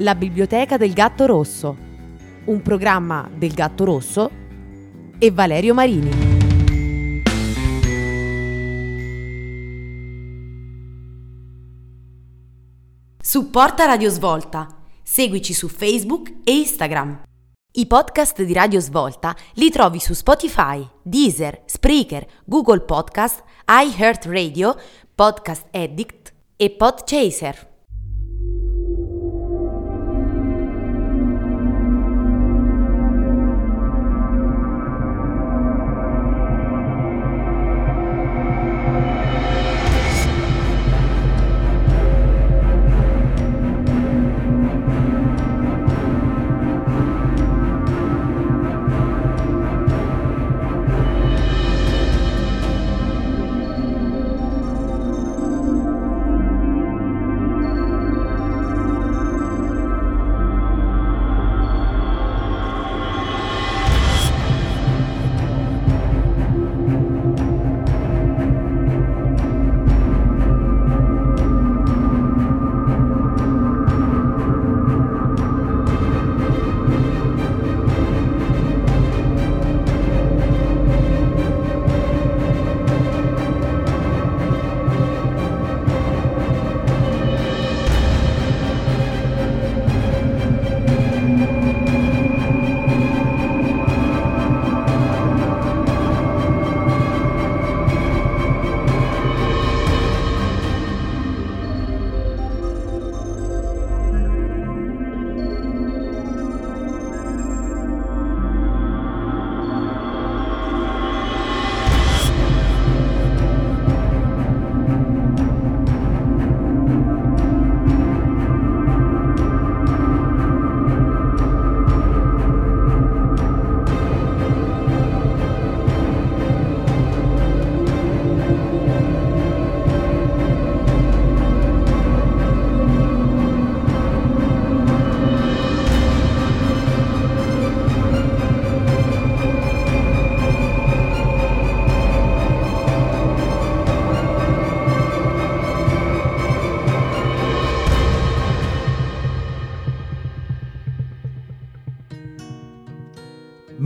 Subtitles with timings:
[0.00, 1.76] La Biblioteca del Gatto Rosso,
[2.44, 4.30] un programma del Gatto Rosso
[5.18, 6.10] e Valerio Marini.
[13.20, 14.68] Supporta Radio Svolta.
[15.02, 17.22] Seguici su Facebook e Instagram.
[17.72, 24.76] I podcast di Radio Svolta li trovi su Spotify, Deezer, Spreaker, Google Podcast, iHeartRadio,
[25.12, 27.77] Podcast Addict e Podchaser.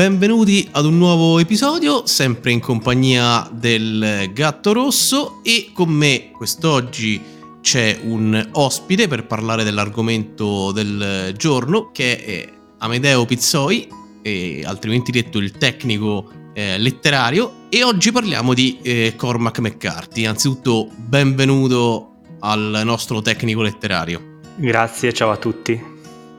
[0.02, 7.20] Benvenuti ad un nuovo episodio, sempre in compagnia del Gatto Rosso e con me quest'oggi
[7.60, 13.86] c'è un ospite per parlare dell'argomento del giorno che è Amedeo Pizzoi,
[14.22, 20.24] e altrimenti detto il tecnico eh, letterario e oggi parliamo di eh, Cormac McCarthy.
[20.24, 24.40] Anzitutto benvenuto al nostro tecnico letterario.
[24.56, 25.80] Grazie, ciao a tutti.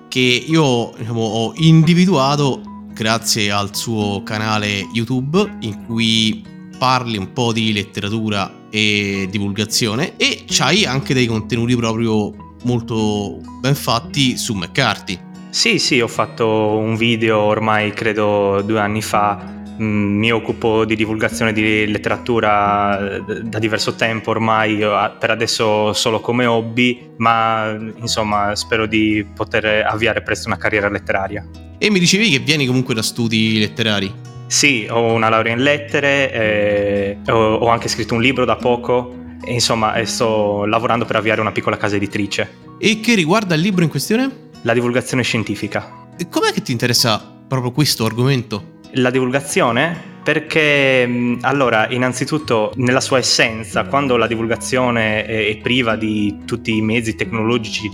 [0.09, 2.71] Che io diciamo, ho individuato
[3.03, 6.41] grazie al suo canale YouTube in cui
[6.77, 12.33] parli un po' di letteratura e divulgazione e c'hai anche dei contenuti proprio
[12.63, 15.19] molto ben fatti su McCarthy.
[15.49, 21.53] Sì, sì, ho fatto un video ormai credo due anni fa mi occupo di divulgazione
[21.53, 24.77] di letteratura eh, da diverso tempo ormai,
[25.19, 31.47] per adesso solo come hobby, ma insomma spero di poter avviare presto una carriera letteraria.
[31.77, 34.13] E mi dicevi che vieni comunque da studi letterari?
[34.47, 39.53] Sì, ho una laurea in lettere, eh, ho anche scritto un libro da poco, e
[39.53, 42.61] insomma sto lavorando per avviare una piccola casa editrice.
[42.79, 44.49] E che riguarda il libro in questione?
[44.61, 46.07] La divulgazione scientifica.
[46.17, 48.72] E com'è che ti interessa proprio questo argomento?
[48.93, 50.11] La divulgazione?
[50.23, 57.15] Perché allora innanzitutto nella sua essenza quando la divulgazione è, priva di tutti i mezzi
[57.15, 57.89] tecnologici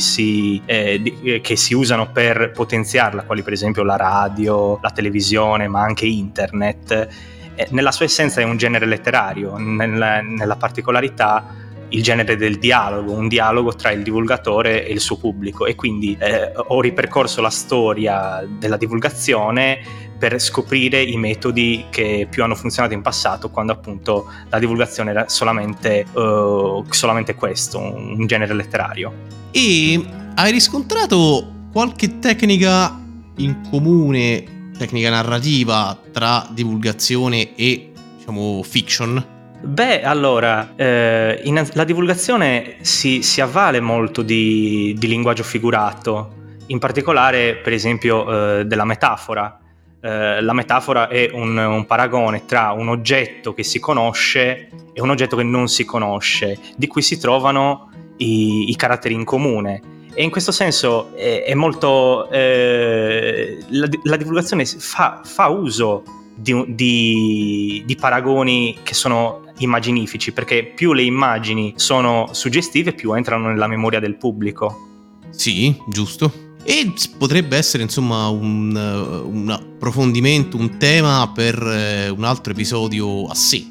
[0.00, 4.90] si, eh, di, eh, che si usano per potenziarla quali per esempio la radio la
[4.90, 7.08] televisione ma anche internet
[7.56, 9.56] eh, nella sua essenza è un genere letterario.
[9.56, 15.16] Nella, nella particolarità il genere del dialogo, un dialogo tra il divulgatore e il suo
[15.16, 22.26] pubblico e quindi eh, ho ripercorso la storia della divulgazione per scoprire i metodi che
[22.30, 28.26] più hanno funzionato in passato quando appunto la divulgazione era solamente, uh, solamente questo, un
[28.26, 29.12] genere letterario.
[29.50, 30.02] E
[30.34, 32.98] hai riscontrato qualche tecnica
[33.36, 39.35] in comune, tecnica narrativa tra divulgazione e diciamo fiction?
[39.66, 46.34] Beh, allora, eh, in, la divulgazione si, si avvale molto di, di, linguaggio figurato,
[46.66, 49.58] in particolare, per esempio, eh, della metafora.
[50.00, 55.10] Eh, la metafora è un, un, paragone tra un oggetto che si conosce e un
[55.10, 59.82] oggetto che non si conosce, di cui si trovano i, i caratteri in comune.
[60.14, 62.30] E in questo senso è, è molto.
[62.30, 66.04] Eh, la, la, divulgazione fa, fa uso
[66.36, 73.48] di, di, di, paragoni che sono immaginifici, perché più le immagini sono suggestive, più entrano
[73.48, 75.20] nella memoria del pubblico.
[75.30, 76.44] Sì, giusto.
[76.62, 83.34] E potrebbe essere insomma un, un approfondimento, un tema per eh, un altro episodio a
[83.34, 83.64] sé.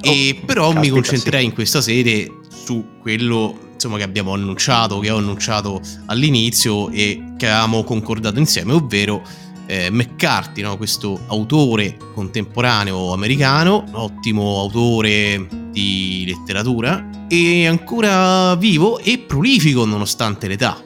[0.00, 1.46] E oh, però caspita, mi concentrerei sì.
[1.46, 7.48] in questa sede su quello insomma, che abbiamo annunciato, che ho annunciato all'inizio e che
[7.48, 9.22] avevamo concordato insieme, ovvero
[9.72, 10.76] eh, McCarthy, no?
[10.76, 20.76] questo autore contemporaneo americano, ottimo autore di letteratura, e ancora vivo e prolifico nonostante l'età.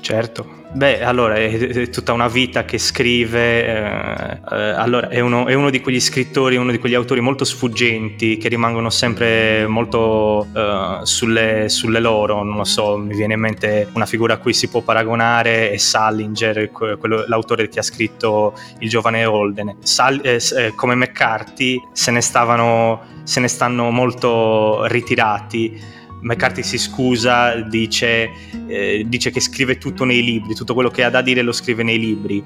[0.00, 0.63] Certo.
[0.74, 5.70] Beh, allora è, tutta una vita che scrive, eh, eh, allora è uno, è uno,
[5.70, 11.68] di quegli scrittori, uno di quegli autori molto sfuggenti che rimangono sempre molto eh, sulle,
[11.68, 14.80] sulle, loro, non lo so, mi viene in mente una figura a cui si può
[14.80, 19.76] paragonare è Salinger, quello, l'autore che ha scritto Il giovane Holden.
[19.80, 25.93] Sal, eh, eh, come McCarthy se ne, stavano, se ne stanno molto ritirati
[26.24, 28.30] McCarthy si scusa, dice,
[28.66, 31.82] eh, dice, che scrive tutto nei libri, tutto quello che ha da dire lo scrive
[31.82, 32.42] nei libri.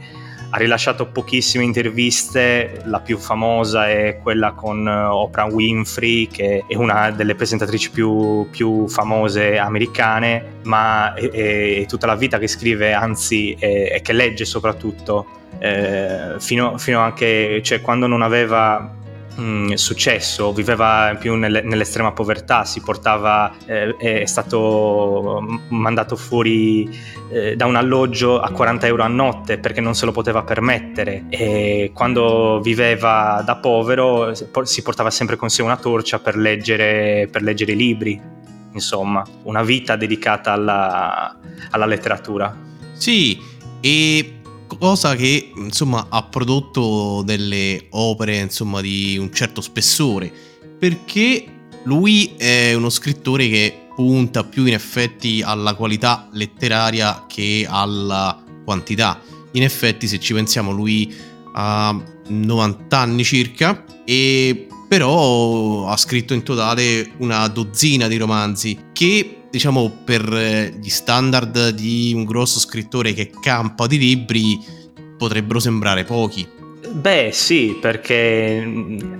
[0.51, 6.75] Ha rilasciato pochissime interviste, la più famosa è quella con eh, Oprah Winfrey, che è
[6.75, 12.93] una delle presentatrici più, più famose americane, ma è, è, tutta la vita che scrive,
[12.95, 15.27] anzi, e che legge soprattutto,
[15.59, 18.97] eh, fino, fino anche, cioè quando non aveva
[19.39, 26.89] mh, successo, viveva più nelle, nell'estrema povertà, si portava, eh, è stato mandato fuori
[27.31, 31.25] eh, da un alloggio a 40 euro a notte perché non se lo poteva permettere
[31.29, 37.43] e quando viveva da povero si portava sempre con sé una torcia per leggere, per
[37.43, 38.21] leggere i libri,
[38.73, 41.37] insomma, una vita dedicata alla,
[41.71, 42.67] alla letteratura.
[42.93, 43.41] Sì,
[43.81, 44.38] e
[44.79, 50.33] cosa che insomma ha prodotto delle opere insomma di un certo spessore.
[50.79, 51.45] Perché
[51.85, 59.21] lui è uno scrittore che punta più in effetti alla qualità letteraria che alla quantità.
[59.53, 61.13] In effetti se ci pensiamo lui
[61.55, 69.38] ha 90 anni circa e però ha scritto in totale una dozzina di romanzi che
[69.51, 74.59] diciamo per eh, gli standard di un grosso scrittore che campa di libri
[75.17, 76.57] potrebbero sembrare pochi.
[76.91, 78.63] Beh sì, perché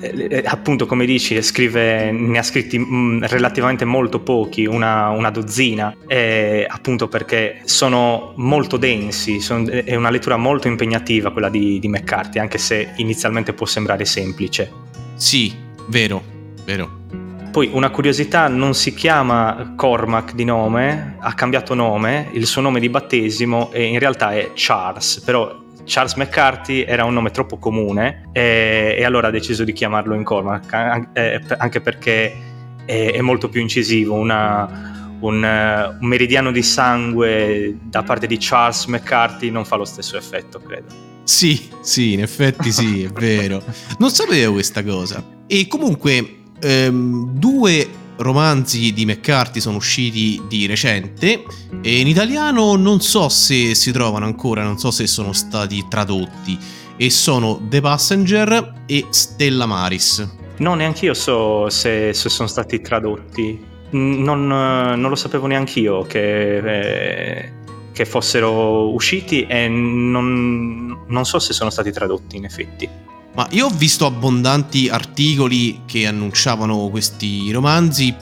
[0.01, 5.95] eh, appunto come dici scrive, ne ha scritti mm, relativamente molto pochi, una, una dozzina,
[6.07, 11.89] e, appunto perché sono molto densi, sono, è una lettura molto impegnativa quella di, di
[11.89, 14.71] McCarthy, anche se inizialmente può sembrare semplice.
[15.17, 15.53] Sì,
[15.89, 16.23] vero,
[16.65, 17.28] vero.
[17.51, 22.79] Poi una curiosità, non si chiama Cormac di nome, ha cambiato nome, il suo nome
[22.79, 28.29] di battesimo e in realtà è Charles, però Charles McCarthy era un nome troppo comune
[28.33, 32.37] e, e allora ha deciso di chiamarlo in Cormac, anche perché
[32.85, 38.85] è, è molto più incisivo, una, un, un, meridiano di sangue da parte di Charles
[38.87, 41.07] McCarthy non fa lo stesso effetto, credo.
[41.25, 43.63] Sì, sì, in effetti sì, è vero.
[43.99, 45.23] Non sapevo questa cosa.
[45.47, 47.89] E comunque ehm, due
[48.19, 51.45] romanzi di McCarthy sono usciti di recente
[51.83, 56.59] e in italiano non so se si trovano ancora, non so se sono stati tradotti
[56.97, 60.37] e sono The Passenger e Stella Maris.
[60.59, 63.67] No, neanche io so se, se sono stati tradotti.
[63.91, 67.53] Non, non lo sapevo neanche io che, eh,
[67.93, 72.89] che fossero usciti e non, non so se sono stati tradotti in effetti.
[73.35, 78.15] Ma io ho visto abbondanti articoli che annunciavano questi romanzi.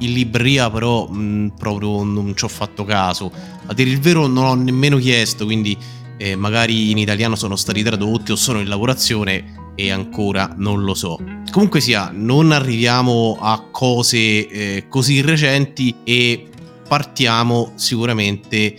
[0.00, 3.30] In libreria, però, mh, proprio non ci ho fatto caso.
[3.66, 5.76] A dire il vero, non ho nemmeno chiesto, quindi
[6.18, 9.62] eh, magari in italiano sono stati tradotti o sono in lavorazione.
[9.76, 11.18] e ancora non lo so.
[11.50, 16.48] Comunque sia, non arriviamo a cose eh, così recenti e
[16.86, 18.76] partiamo sicuramente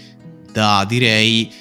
[0.52, 1.52] da direi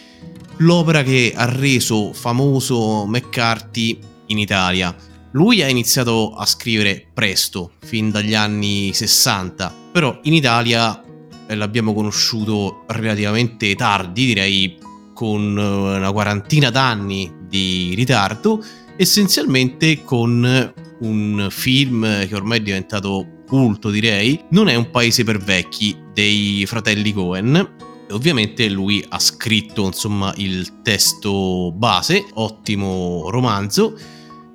[0.58, 4.94] l'opera che ha reso famoso McCarthy in Italia.
[5.32, 11.02] Lui ha iniziato a scrivere presto, fin dagli anni 60, però in Italia
[11.46, 14.78] eh, l'abbiamo conosciuto relativamente tardi, direi
[15.12, 18.64] con eh, una quarantina d'anni di ritardo,
[18.96, 25.38] essenzialmente con un film che ormai è diventato culto, direi, Non è un paese per
[25.38, 27.73] vecchi dei fratelli Cohen.
[28.10, 33.98] Ovviamente lui ha scritto insomma il testo base, ottimo romanzo,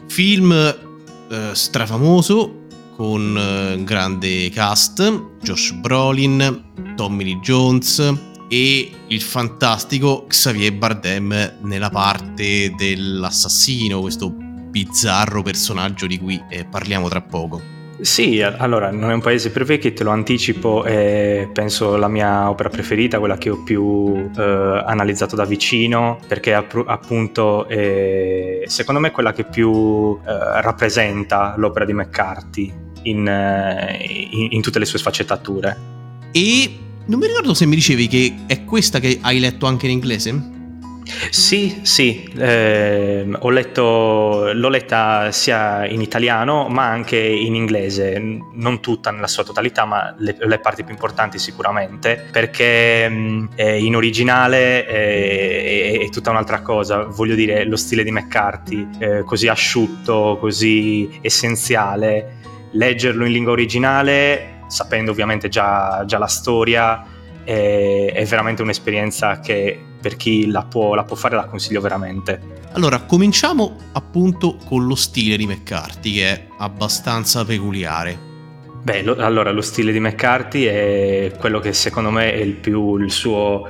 [0.07, 8.13] film eh, strafamoso con eh, grande cast, Josh Brolin, Tommy Lee Jones
[8.49, 17.07] e il fantastico Xavier Bardem nella parte dell'assassino, questo bizzarro personaggio di cui eh, parliamo
[17.07, 17.78] tra poco.
[18.01, 22.49] Sì, allora non è un paese per vecchi, te lo anticipo, è penso la mia
[22.49, 29.09] opera preferita, quella che ho più eh, analizzato da vicino, perché appunto è, secondo me
[29.09, 34.85] è quella che più eh, rappresenta l'opera di McCarthy in, eh, in, in tutte le
[34.85, 35.77] sue sfaccettature.
[36.31, 39.91] E non mi ricordo se mi dicevi che è questa che hai letto anche in
[39.91, 40.57] inglese?
[41.31, 48.19] Sì, sì, eh, ho letto, l'ho letta sia in italiano ma anche in inglese,
[48.53, 53.95] non tutta nella sua totalità ma le, le parti più importanti sicuramente, perché mm, in
[53.95, 60.37] originale è, è, tutta un'altra cosa, voglio dire lo stile di McCarthy, eh, così asciutto,
[60.39, 62.37] così essenziale,
[62.71, 67.03] leggerlo in lingua originale, sapendo ovviamente già, già la storia,
[67.49, 72.57] è, è veramente un'esperienza che per chi la può, la può fare la consiglio veramente.
[72.73, 78.27] Allora, cominciamo appunto con lo stile di McCarthy che è abbastanza peculiare.
[78.83, 82.97] Beh, lo, allora lo stile di McCarthy è quello che secondo me è il più
[82.97, 83.67] il suo,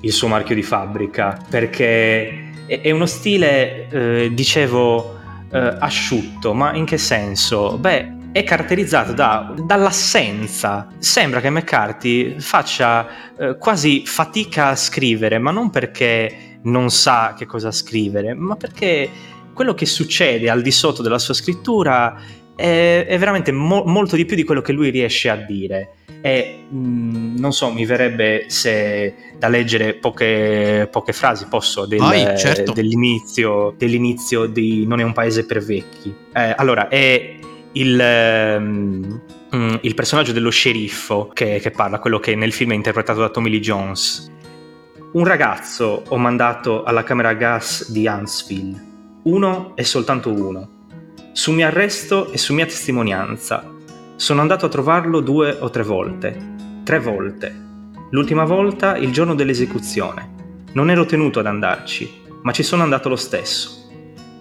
[0.00, 5.18] il suo marchio di fabbrica perché è, è uno stile, eh, dicevo,
[5.52, 7.76] eh, asciutto, ma in che senso?
[7.76, 10.88] Beh, è caratterizzato da, dall'assenza.
[10.98, 17.46] Sembra che McCarthy faccia eh, quasi fatica a scrivere, ma non perché non sa che
[17.46, 19.10] cosa scrivere, ma perché
[19.52, 22.16] quello che succede al di sotto della sua scrittura
[22.54, 25.94] è, è veramente mo- molto di più di quello che lui riesce a dire.
[26.20, 31.98] E mh, mm, non so, mi verrebbe se da leggere poche, poche frasi, posso, del,
[31.98, 32.72] Vai, certo.
[32.72, 36.14] dell'inizio, dell'inizio di Non è un paese per vecchi.
[36.32, 37.38] Eh, allora, è
[37.78, 43.20] il, um, il personaggio dello sceriffo che, che, parla, quello che nel film è interpretato
[43.20, 44.30] da Tommy Lee Jones.
[45.12, 48.86] Un ragazzo ho mandato alla camera a gas di Huntsville.
[49.22, 50.76] Uno e soltanto uno.
[51.32, 53.64] Su mio arresto e su mia testimonianza.
[54.16, 56.56] Sono andato a trovarlo due o tre volte.
[56.84, 57.66] Tre volte.
[58.10, 60.34] L'ultima volta il giorno dell'esecuzione.
[60.72, 63.88] Non ero tenuto ad andarci, ma ci sono andato lo stesso.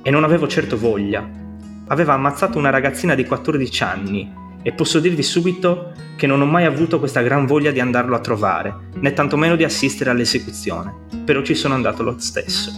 [0.02, 1.47] E non avevo certo voglia,
[1.88, 6.66] aveva ammazzato una ragazzina di 14 anni e posso dirvi subito che non ho mai
[6.66, 11.56] avuto questa gran voglia di andarlo a trovare, né tantomeno di assistere all'esecuzione, però ci
[11.56, 12.72] sono andato lo stesso.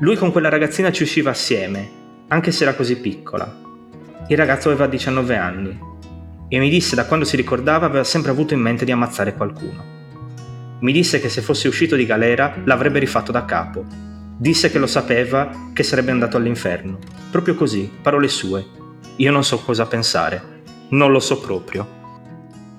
[0.00, 1.88] Lui con quella ragazzina ci usciva assieme,
[2.28, 3.66] anche se era così piccola.
[4.28, 5.78] Il ragazzo aveva 19 anni
[6.48, 9.96] e mi disse da quando si ricordava aveva sempre avuto in mente di ammazzare qualcuno.
[10.80, 14.08] Mi disse che se fosse uscito di galera l'avrebbe rifatto da capo
[14.40, 16.98] Disse che lo sapeva, che sarebbe andato all'inferno.
[17.28, 18.64] Proprio così, parole sue.
[19.16, 20.62] Io non so cosa pensare.
[20.90, 21.96] Non lo so proprio.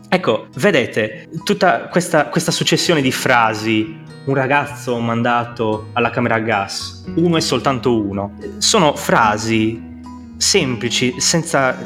[0.08, 7.04] Ecco, vedete, tutta questa, questa successione di frasi, un ragazzo mandato alla camera a gas,
[7.16, 10.00] uno e soltanto uno, sono frasi
[10.38, 11.78] semplici, senza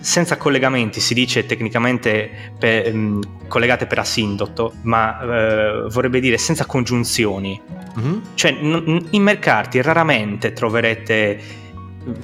[0.00, 6.64] senza collegamenti, si dice tecnicamente per, um, collegate per asindotto, ma uh, vorrebbe dire senza
[6.66, 7.60] congiunzioni.
[7.98, 8.18] Mm-hmm.
[8.34, 11.40] Cioè, n- in mercati raramente troverete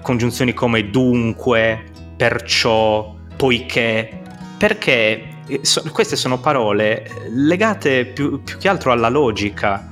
[0.02, 1.84] congiunzioni come dunque,
[2.16, 4.20] perciò, poiché,
[4.58, 9.88] perché eh, so- queste sono parole legate più, più, che altro alla logica.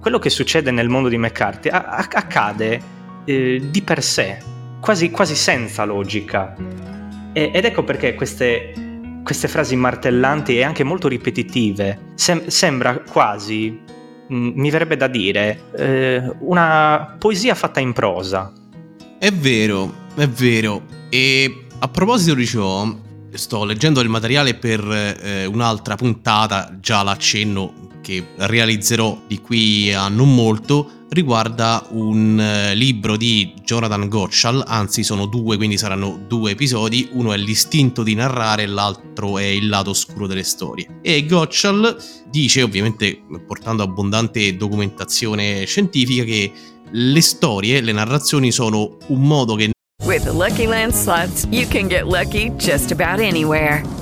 [0.00, 2.80] Quello che succede nel mondo di McCarthy a- a- accade
[3.24, 4.38] eh, di per sé,
[4.80, 6.54] quasi, quasi senza logica.
[7.32, 13.80] E, ed ecco perché queste, queste, frasi martellanti e anche molto ripetitive sem- sembra quasi,
[14.28, 18.52] mh, mm, mi verrebbe da dire, eh, una poesia fatta in prosa.
[19.18, 20.82] È vero, è vero.
[21.08, 22.94] E a proposito di ciò,
[23.32, 30.08] sto leggendo il materiale per eh, un'altra puntata, già l'accenno che realizzerò di qui a
[30.08, 36.52] non molto, riguarda un eh, libro di Jonathan Gottschall, anzi sono due, quindi saranno due
[36.52, 41.00] episodi, uno è l'istinto di narrare l'altro è il lato oscuro delle storie.
[41.02, 41.96] E Gottschall
[42.30, 46.50] dice, ovviamente portando abbondante documentazione scientifica, che
[46.90, 49.70] le storie, le narrazioni sono un modo che
[50.04, 54.01] With the Lucky Land slots, you can get lucky just about anywhere.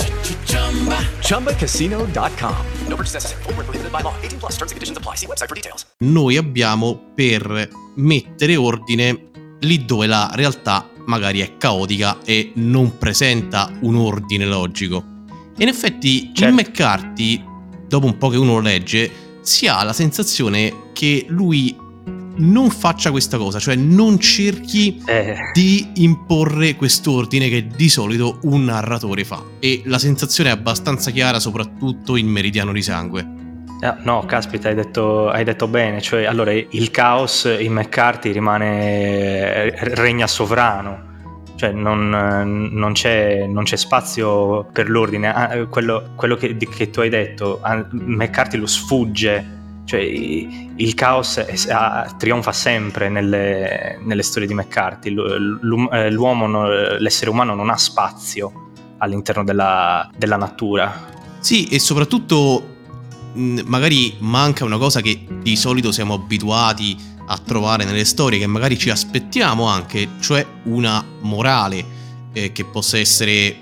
[1.21, 2.55] ChumbaCasino.com.
[2.87, 3.43] No purchase necessary.
[3.43, 4.13] Void where prohibited by law.
[4.21, 5.15] 18 plus terms and conditions apply.
[5.15, 5.85] See website for details.
[5.99, 9.29] noi abbiamo per mettere ordine
[9.59, 15.03] lì dove la realtà magari è caotica e non presenta un ordine logico.
[15.57, 16.53] E in effetti Certo.
[16.53, 17.43] McCarthy,
[17.87, 21.75] dopo un po' che uno lo legge, si ha la sensazione che lui
[22.37, 28.65] non faccia questa cosa, cioè non cerchi Eh, di imporre quest'ordine che di solito un
[28.65, 29.43] narratore fa.
[29.59, 33.39] E la sensazione è abbastanza chiara, soprattutto in Meridiano di Sangue.
[33.81, 36.01] eh, no, caspita, hai detto, hai detto bene.
[36.01, 41.09] Cioè, allora, il caos in McCarthy rimane, regna sovrano.
[41.55, 42.09] Cioè, non,
[42.71, 45.33] non c'è, non c'è spazio per l'ordine.
[45.33, 49.59] Ah, quello quello che, che tu hai detto, ah, McCarthy lo sfugge.
[49.91, 55.09] Cioè, il caos è- trionfa sempre nelle, nelle storie di McCarthy.
[55.09, 58.69] Eh, L'uomo, l'essere umano non ha spazio
[58.99, 61.09] all'interno della, della natura.
[61.39, 62.77] Sì, e soprattutto
[63.33, 68.77] magari manca una cosa che di solito siamo abituati a trovare nelle storie, che magari
[68.77, 71.83] ci aspettiamo anche, cioè una morale
[72.31, 73.57] eh, che possa essere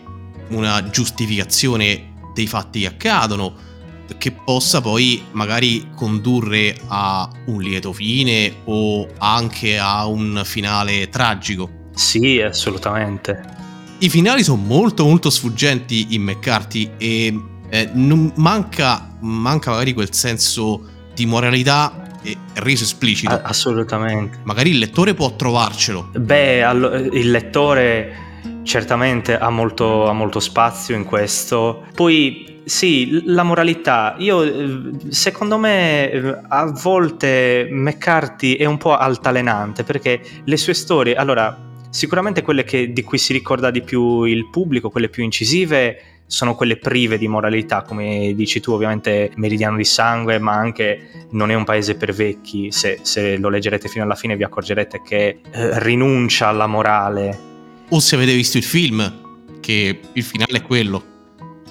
[0.49, 3.67] una giustificazione dei fatti che accadono,
[4.17, 11.69] che possa poi magari condurre a un lieto fine o anche a un finale tragico.
[11.93, 13.57] Sì, assolutamente.
[13.99, 17.37] I finali sono molto molto sfuggenti in McCarthy e
[17.69, 20.81] eh, non manca, manca magari quel senso
[21.13, 23.39] di moralità e reso esplicito.
[23.43, 24.39] Assolutamente.
[24.43, 26.11] magari il lettore può trovarcelo.
[26.15, 28.27] Beh, allo- il lettore
[28.63, 31.85] certamente ha molto, ha molto spazio in questo.
[31.93, 34.15] Poi sì, la moralità.
[34.19, 40.73] Io, eh, secondo me, eh, a volte McCarthy è un po' altalenante perché le sue
[40.73, 41.57] storie, allora,
[41.89, 46.53] sicuramente quelle che- di cui si ricorda di più il pubblico, quelle più incisive, sono
[46.53, 51.55] quelle prive di moralità, come dici tu, ovviamente Meridiano di Sangue, ma anche Non è
[51.55, 52.71] un paese per vecchi.
[52.71, 57.48] Se, se lo leggerete fino alla fine vi accorgerete che eh, rinuncia alla morale.
[57.89, 61.03] O se avete visto il film, che il finale è quello.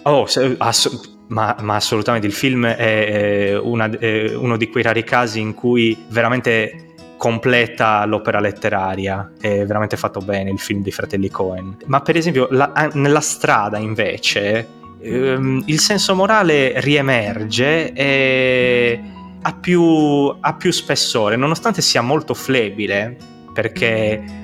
[0.02, 0.26] Oh,
[0.58, 5.54] ass- ma, ma assolutamente il film è, una- è uno di quei rari casi in
[5.54, 11.76] cui veramente completa l'opera letteraria, è veramente fatto bene il film dei fratelli Cohen.
[11.86, 14.66] Ma per esempio la- nella strada invece
[15.00, 19.00] ehm, il senso morale riemerge e
[19.40, 19.82] ha più,
[20.40, 23.16] ha più spessore, nonostante sia molto flebile,
[23.52, 24.37] perché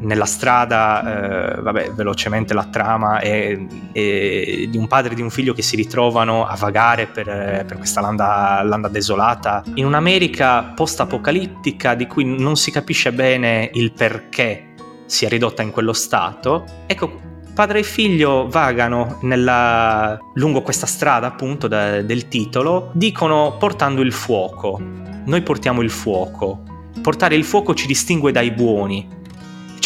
[0.00, 3.58] nella strada, eh, vabbè, velocemente la trama è,
[3.92, 7.24] è di un padre e di un figlio che si ritrovano a vagare per,
[7.66, 13.92] per questa landa, landa desolata in un'America post-apocalittica di cui non si capisce bene il
[13.92, 14.74] perché
[15.06, 16.64] sia ridotta in quello stato.
[16.86, 17.20] Ecco,
[17.54, 24.12] padre e figlio vagano nella- lungo questa strada, appunto, da- del titolo, dicono portando il
[24.12, 24.80] fuoco.
[25.24, 26.62] Noi portiamo il fuoco.
[27.02, 29.16] Portare il fuoco ci distingue dai buoni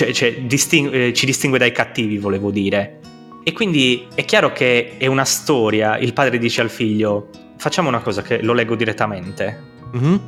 [0.02, 2.98] cioè, cioè, disting- eh, ci distingue dai cattivi, volevo dire.
[3.44, 5.98] E quindi è chiaro che è una storia.
[5.98, 9.70] Il padre dice al figlio: Facciamo una cosa che lo leggo direttamente.
[9.92, 10.20] Mhm.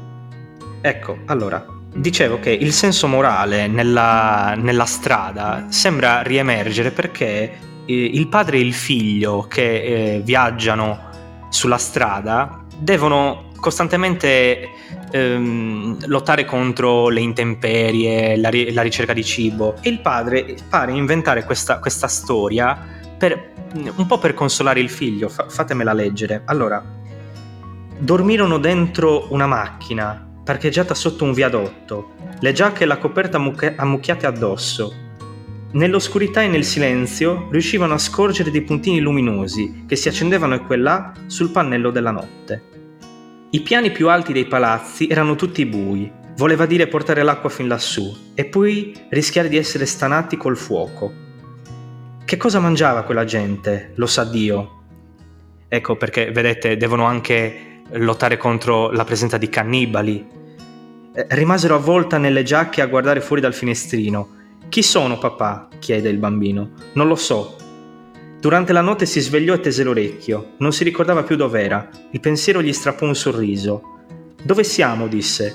[0.80, 8.28] Ecco, allora, dicevo che il senso morale nella, nella strada sembra riemergere perché eh, il
[8.28, 9.82] padre e il figlio che
[10.16, 11.10] eh, viaggiano
[11.48, 14.68] sulla strada devono costantemente
[15.10, 20.92] ehm, lottare contro le intemperie, la, ri- la ricerca di cibo e il padre pare
[20.92, 22.78] inventare questa, questa storia
[23.16, 23.52] per,
[23.96, 26.42] un po' per consolare il figlio, fa- fatemela leggere.
[26.44, 26.84] Allora,
[27.96, 34.26] dormirono dentro una macchina parcheggiata sotto un viadotto, le giacche e la coperta ammucchi- ammucchiate
[34.26, 34.92] addosso.
[35.72, 41.14] Nell'oscurità e nel silenzio riuscivano a scorgere dei puntini luminosi che si accendevano e quella
[41.28, 42.83] sul pannello della notte.
[43.54, 48.32] I piani più alti dei palazzi erano tutti bui, voleva dire portare l'acqua fin lassù
[48.34, 51.12] e poi rischiare di essere stanati col fuoco.
[52.24, 53.92] Che cosa mangiava quella gente?
[53.94, 54.82] Lo sa Dio.
[55.68, 60.26] Ecco perché, vedete, devono anche lottare contro la presenza di cannibali.
[61.14, 64.42] Eh, rimasero avvolta nelle giacche a guardare fuori dal finestrino
[64.74, 65.68] chi sono papà?
[65.78, 66.70] chiede il bambino.
[66.94, 67.56] Non lo so.
[68.44, 70.56] Durante la notte si svegliò e tese l'orecchio.
[70.58, 71.88] Non si ricordava più dov'era.
[72.10, 74.02] Il pensiero gli strappò un sorriso.
[74.42, 75.08] Dove siamo?
[75.08, 75.54] disse.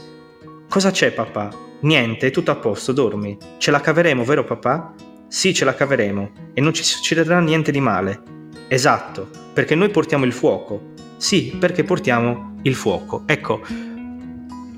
[0.67, 1.52] Cosa c'è, papà?
[1.82, 3.38] Niente, è tutto a posto, dormi.
[3.60, 4.95] Ce la caveremo, vero papà?
[5.28, 6.32] Sì, ce la caveremo.
[6.56, 8.23] E non ci succederà niente di male.
[8.67, 10.93] Esatto, perché noi portiamo il fuoco.
[11.17, 13.21] Sì, perché portiamo il fuoco.
[13.28, 13.62] Ecco,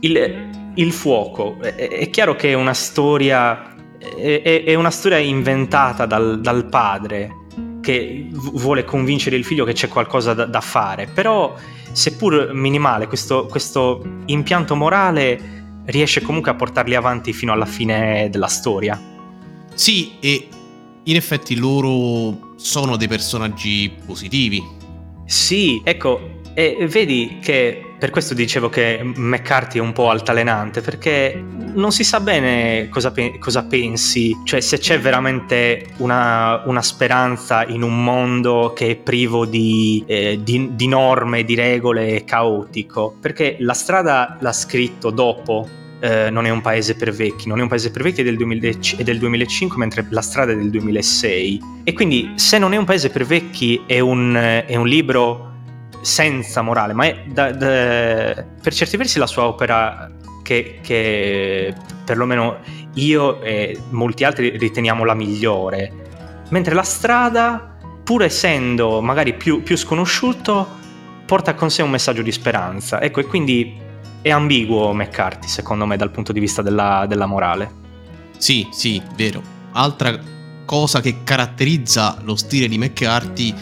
[0.02, 1.60] il, il fuoco.
[1.62, 7.39] È, è chiaro che è una storia è, è una storia inventata dal, dal, padre
[7.81, 11.55] che vuole convincere il figlio che c'è qualcosa da, da fare, però
[11.91, 18.47] seppur minimale questo, questo impianto morale riesce comunque a portarli avanti fino alla fine della
[18.47, 18.99] storia.
[19.73, 20.47] Sì, e
[21.03, 24.63] in effetti loro sono dei personaggi positivi.
[25.25, 31.39] Sì, ecco, e vedi che per questo dicevo che McCarthy è un po' altalenante, perché
[31.75, 37.63] non si sa bene cosa, pe- cosa pensi, cioè se c'è veramente una, una, speranza
[37.63, 43.15] in un mondo che è privo di, eh, di, di norme, di regole, e caotico,
[43.21, 45.67] perché la strada l'ha scritto dopo
[45.99, 48.35] eh, non è un paese per vecchi, non è un paese per vecchi è del,
[48.35, 52.77] 2000, è del 2005 mentre la strada è del 2006 e quindi se non è
[52.77, 54.33] un paese per vecchi è un,
[54.65, 55.50] è un libro
[56.01, 60.09] senza morale, ma è da, da, per certi versi la sua opera
[60.43, 62.57] che, che, perlomeno
[62.95, 65.93] io e molti altri riteniamo la migliore.
[66.49, 70.67] Mentre la strada, pur essendo magari più, più sconosciuto,
[71.25, 73.01] porta con sé un messaggio di speranza.
[73.01, 73.79] Ecco, e quindi
[74.21, 77.79] è ambiguo McCarthy, secondo me, dal punto di vista della, della morale.
[78.37, 79.41] Sì, sì, vero.
[79.71, 80.19] Altra
[80.65, 83.53] cosa che caratterizza lo stile di McCarthy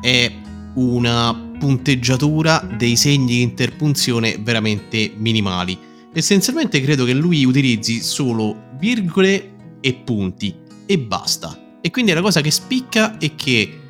[0.00, 0.32] è
[0.74, 5.78] una punteggiatura dei segni di interpunzione veramente minimali.
[6.12, 10.54] Essenzialmente credo che lui utilizzi solo virgole e punti
[10.86, 11.78] e basta.
[11.80, 13.80] E quindi la cosa che spicca è che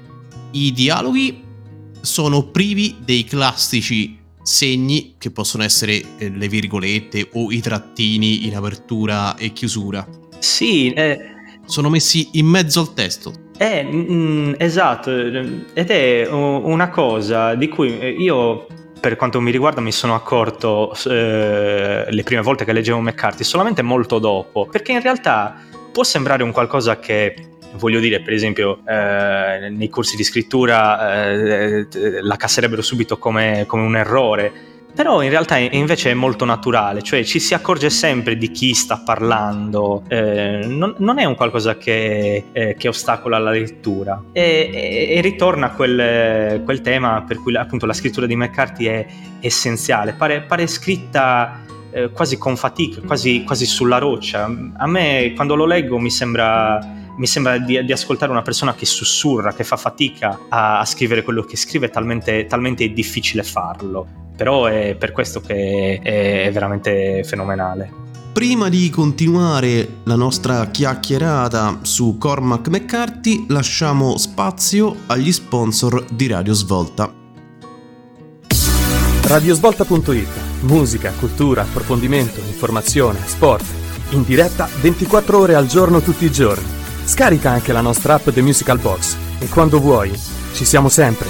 [0.51, 1.43] i dialoghi
[2.01, 8.57] sono privi dei classici segni che possono essere eh, le virgolette o i trattini in
[8.57, 10.07] apertura e chiusura.
[10.39, 11.19] Sì, eh...
[11.67, 13.48] sono messi in mezzo al testo.
[13.59, 18.67] Eh, mm, esatto, ed è una cosa di cui eh, io
[19.01, 23.83] per quanto mi riguarda mi sono accorto eh, le prime volte che leggevo McCarthy solamente
[23.83, 25.57] molto dopo, perché in realtà
[25.93, 27.35] può sembrare un qualcosa che
[27.73, 31.87] voglio dire, per esempio, eh, nei corsi di scrittura eh,
[32.23, 34.53] la casserebbero subito come, come un errore
[34.99, 38.97] però in realtà invece è molto naturale, cioè ci si accorge sempre di chi sta
[38.99, 45.17] parlando, eh, non, non, è un qualcosa che, eh, che ostacola la lettura e, e,
[45.17, 49.07] e ritorna quel, quel, tema per cui appunto la scrittura di McCarthy è
[49.39, 51.61] essenziale, pare, pare scritta
[51.93, 54.53] eh, quasi con fatica, quasi, quasi sulla roccia.
[54.79, 58.87] A me quando lo leggo mi sembra mi sembra di, di, ascoltare una persona che
[58.87, 64.27] sussurra, che fa fatica a, a scrivere quello che scrive, talmente, talmente è difficile farlo
[64.39, 68.07] però è per questo che è veramente fenomenale.
[68.33, 76.53] Prima di continuare la nostra chiacchierata su Cormac McCarthy, lasciamo spazio agli sponsor di Radio
[76.53, 77.13] Svolta.
[79.23, 80.29] Radiosvolta.it
[80.61, 83.65] Musica, cultura, approfondimento, informazione, sport.
[84.11, 86.88] In diretta 24 ore al giorno tutti i giorni.
[87.09, 90.13] Scarica anche la nostra app The Musical Box e quando vuoi,
[90.53, 91.27] ci siamo sempre.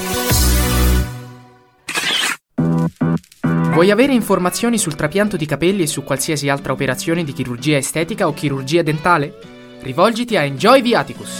[3.70, 8.26] Vuoi avere informazioni sul trapianto di capelli e su qualsiasi altra operazione di chirurgia estetica
[8.26, 9.38] o chirurgia dentale?
[9.80, 11.30] Rivolgiti a Enjoy Viaticus.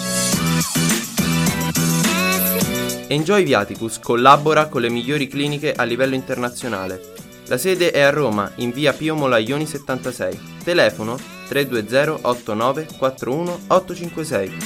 [3.09, 7.27] Enjoy Viaticus collabora con le migliori cliniche a livello internazionale.
[7.48, 10.38] La sede è a Roma, in via Pio Molaioni 76.
[10.62, 14.56] Telefono 320 89 41 856.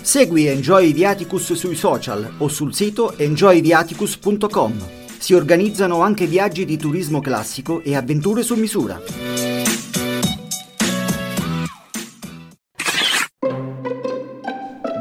[0.00, 4.88] Segui Enjoy Viaticus sui social o sul sito enjoyviaticus.com.
[5.18, 9.02] Si organizzano anche viaggi di turismo classico e avventure su misura.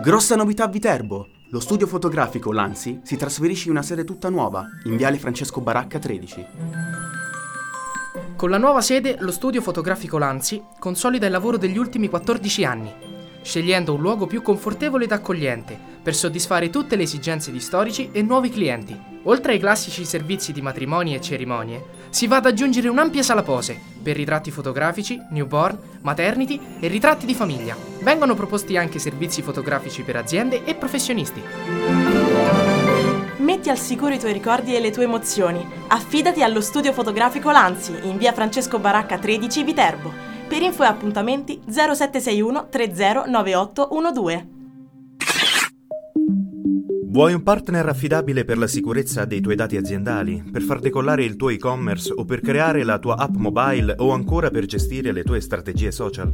[0.10, 1.28] Grossa novità a Viterbo!
[1.50, 6.00] Lo studio fotografico Lanzi si trasferisce in una sede tutta nuova, in Viale Francesco Baracca
[6.00, 6.46] 13.
[8.36, 12.92] Con la nuova sede, lo studio fotografico Lanzi consolida il lavoro degli ultimi 14 anni,
[13.44, 15.78] scegliendo un luogo più confortevole ed accogliente
[16.10, 19.00] per soddisfare tutte le esigenze di storici e nuovi clienti.
[19.26, 23.80] Oltre ai classici servizi di matrimoni e cerimonie, si va ad aggiungere un'ampia sala pose
[24.02, 27.78] per ritratti fotografici, newborn, maternity e ritratti di famiglia.
[28.02, 31.44] Vengono proposti anche servizi fotografici per aziende e professionisti.
[33.38, 35.64] Metti al sicuro i tuoi ricordi e le tue emozioni.
[35.90, 40.12] Affidati allo studio fotografico Lanzi in via Francesco Baracca 13 Viterbo.
[40.48, 44.59] Per info e appuntamenti 0761 309812.
[47.12, 51.38] Vuoi un partner affidabile per la sicurezza dei tuoi dati aziendali, per far decollare il
[51.38, 55.42] tuo e-commerce o per creare la tua app mobile o ancora per gestire le tue
[55.42, 56.32] strategie social?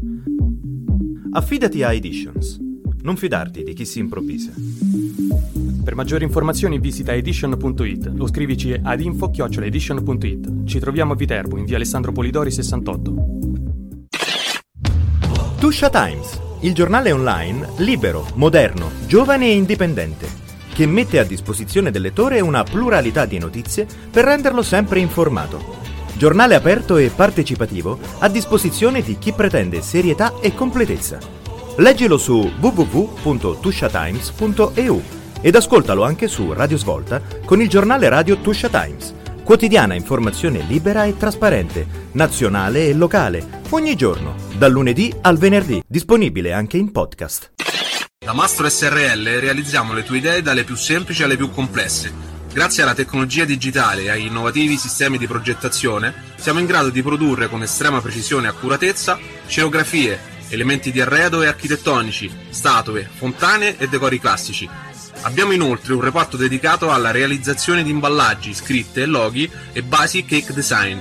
[1.31, 2.59] Affidati a Editions.
[3.03, 4.51] Non fidarti di chi si improvvisa.
[5.81, 10.65] Per maggiori informazioni visita edition.it o scrivici ad info-edition.it.
[10.65, 13.13] Ci troviamo a Viterbo, in via Alessandro Polidori 68.
[15.57, 20.43] Tuscia Times, il giornale online libero, moderno, giovane e indipendente,
[20.75, 25.83] che mette a disposizione del lettore una pluralità di notizie per renderlo sempre informato.
[26.17, 31.17] Giornale aperto e partecipativo a disposizione di chi pretende serietà e completezza.
[31.77, 35.01] Leggilo su www.tusciatimes.eu
[35.39, 39.13] ed ascoltalo anche su Radio Svolta con il giornale radio Tuscia Times.
[39.45, 46.51] Quotidiana informazione libera e trasparente, nazionale e locale, ogni giorno, dal lunedì al venerdì, disponibile
[46.51, 47.54] anche in podcast.
[48.25, 52.11] Da Mastro SRL realizziamo le tue idee dalle più semplici alle più complesse.
[52.51, 57.47] Grazie alla tecnologia digitale e agli innovativi sistemi di progettazione, siamo in grado di produrre
[57.47, 64.19] con estrema precisione e accuratezza scenografie, elementi di arredo e architettonici, statue, fontane e decori
[64.19, 64.67] classici.
[65.21, 70.97] Abbiamo inoltre un reparto dedicato alla realizzazione di imballaggi, scritte loghi e basic cake design.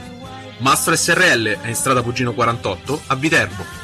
[0.59, 3.84] Mastro SRL è in strada Pugino 48 a Viterbo.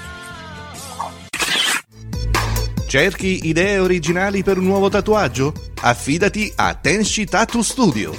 [2.91, 5.55] Cerchi idee originali per un nuovo tatuaggio?
[5.83, 8.13] Affidati a Tenshi Tattoo Studio.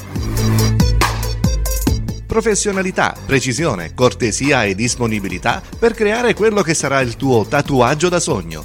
[2.26, 8.64] Professionalità, precisione, cortesia e disponibilità per creare quello che sarà il tuo tatuaggio da sogno.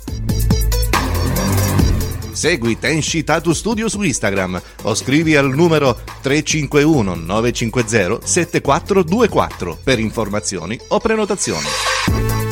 [2.30, 10.78] Segui Tenshi Tattoo Studio su Instagram o scrivi al numero 351 950 7424 per informazioni
[10.86, 12.45] o prenotazioni.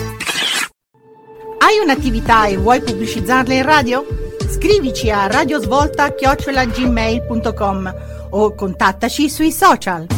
[1.65, 4.05] Hai un'attività e vuoi pubblicizzarla in radio?
[4.51, 7.95] Scrivici a radiosvolta-gmail.com
[8.33, 10.09] o contattaci sui social.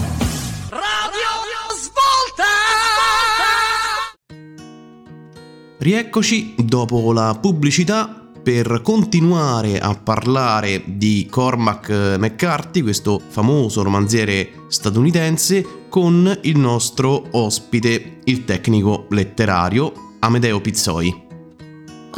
[5.78, 15.84] Rieccoci dopo la pubblicità per continuare a parlare di Cormac McCarthy, questo famoso romanziere statunitense,
[15.88, 21.25] con il nostro ospite, il tecnico letterario Amedeo Pizzoi.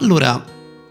[0.00, 0.44] Allora,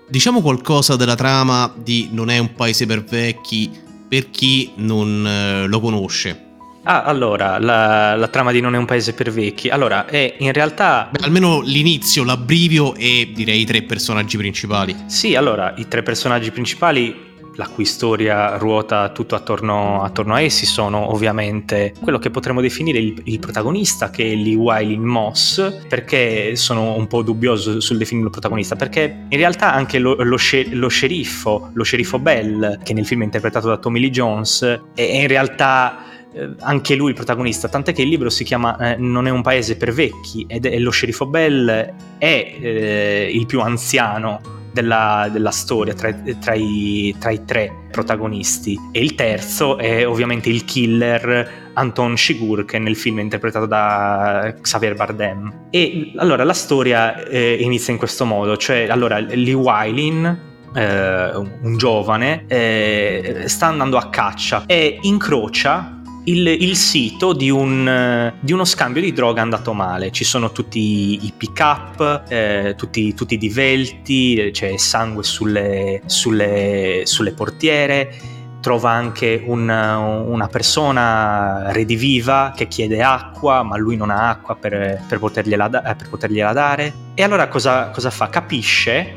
[0.09, 3.71] diciamo qualcosa della trama di Non è un paese per vecchi
[4.07, 6.43] per chi non eh, lo conosce.
[6.83, 9.69] Ah, allora, la, la, trama di Non è un paese per vecchi.
[9.69, 11.09] Allora, è in realtà...
[11.11, 14.95] Beh, almeno l'inizio, l'abbrivio e direi i tre personaggi principali.
[15.05, 17.26] Sì, allora, i tre personaggi principali
[17.57, 22.99] la cui storia ruota tutto attorno, attorno, a essi sono ovviamente quello che potremmo definire
[22.99, 28.29] il, il protagonista che è Lee Wiley Moss perché sono un po' dubbioso sul definirlo
[28.29, 33.05] protagonista perché in realtà anche lo, lo, scer- lo, sceriffo lo sceriffo Bell che nel
[33.05, 37.67] film è interpretato da Tommy Lee Jones è in realtà eh, anche lui il protagonista,
[37.67, 40.77] tant'è che il libro si chiama eh, Non è un paese per vecchi ed è
[40.77, 47.31] lo sceriffo Bell è eh, il più anziano della, della storia tra, tra, i, tra,
[47.31, 48.77] i, tre protagonisti.
[48.91, 54.55] E il terzo è ovviamente il killer Anton Shigur che nel film è interpretato da
[54.61, 55.67] Xavier Bardem.
[55.71, 61.77] E allora la storia eh, inizia in questo modo cioè allora Lee Wilin eh, un
[61.77, 65.96] giovane eh, sta andando a caccia e incrocia
[66.27, 70.11] il, il sito di, un, di, uno scambio di droga andato male.
[70.11, 77.01] Ci sono tutti i pick up, eh, tutti, tutti, i divelti, c'è sangue sulle, sulle,
[77.05, 78.35] sulle portiere.
[78.59, 85.03] Trova anche un, una persona rediviva che chiede acqua, ma lui non ha acqua per,
[85.07, 86.93] per, potergliela, da, per potergliela, dare.
[87.13, 88.27] E allora cosa, cosa fa?
[88.27, 89.15] Capisce,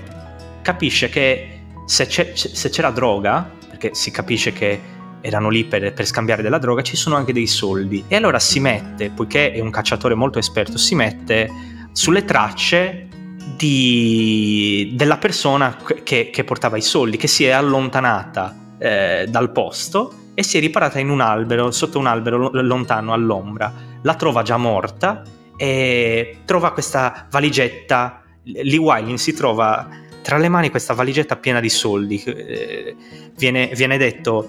[0.62, 6.42] capisce che se, se c'era droga, perché si capisce che erano lì per, per, scambiare
[6.42, 8.04] della droga, ci sono anche dei soldi.
[8.09, 11.48] E allora si mette, poiché è un cacciatore molto esperto, si mette
[11.92, 13.09] sulle tracce
[13.56, 20.14] di, della persona che, che, portava i soldi, che si è allontanata eh, dal posto
[20.35, 23.72] e si è riparata in un albero, sotto un albero lontano all'ombra.
[24.02, 25.22] La trova già morta
[25.56, 28.22] e trova questa valigetta.
[28.44, 29.87] Lee Wiley si trova
[30.22, 32.22] tra le mani questa valigetta piena di soldi.
[32.22, 32.96] Eh,
[33.37, 34.48] viene, viene, detto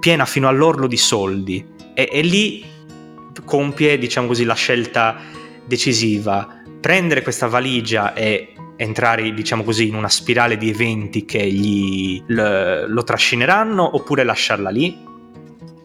[0.00, 1.64] piena fino all'orlo di soldi.
[1.94, 2.64] E, e lì
[3.44, 5.16] compie, diciamo così, la scelta
[5.66, 12.22] decisiva prendere questa valigia e entrare, diciamo così, in una spirale di eventi che gli
[12.26, 15.12] lo, lo trascineranno oppure lasciarla lì?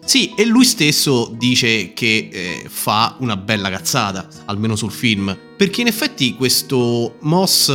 [0.04, 5.82] Sì, e lui stesso dice che eh, fa una bella cazzata, almeno sul film, perché
[5.82, 7.70] in effetti questo Moss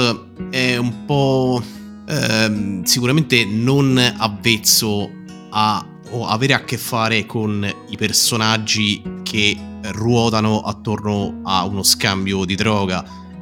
[0.49, 1.63] è un po'
[2.07, 5.09] ehm, sicuramente non avvezzo
[5.51, 9.57] a o avere a che fare con i personaggi che
[9.91, 13.24] ruotano attorno a uno scambio di droga.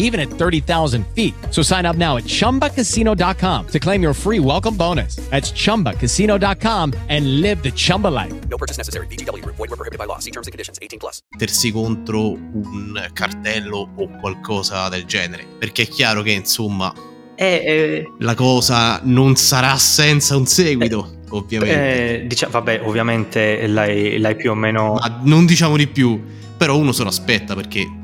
[0.00, 1.34] even at 30,000 feet.
[1.50, 5.16] So sign up now at chumbacasino.com to claim your free welcome bonus.
[5.30, 8.34] That's chumbacasino.com and live the Chumba life.
[8.48, 9.06] No purchase necessary.
[9.06, 10.18] DTW, void, were prohibited by law.
[10.18, 11.20] See terms and conditions 18 plus.
[11.38, 15.46] Tersi contro un cartello o qualcosa del genere.
[15.58, 16.92] Perché è chiaro che, insomma,
[17.36, 21.10] eh, eh, la cosa non sarà senza un seguito.
[21.10, 22.22] Eh, ovviamente.
[22.22, 24.98] Eh, dicia- vabbè, ovviamente l'hai, l'hai, più o meno.
[25.00, 26.22] Ma non diciamo di più.
[26.58, 27.99] Però uno se lo aspetta perché.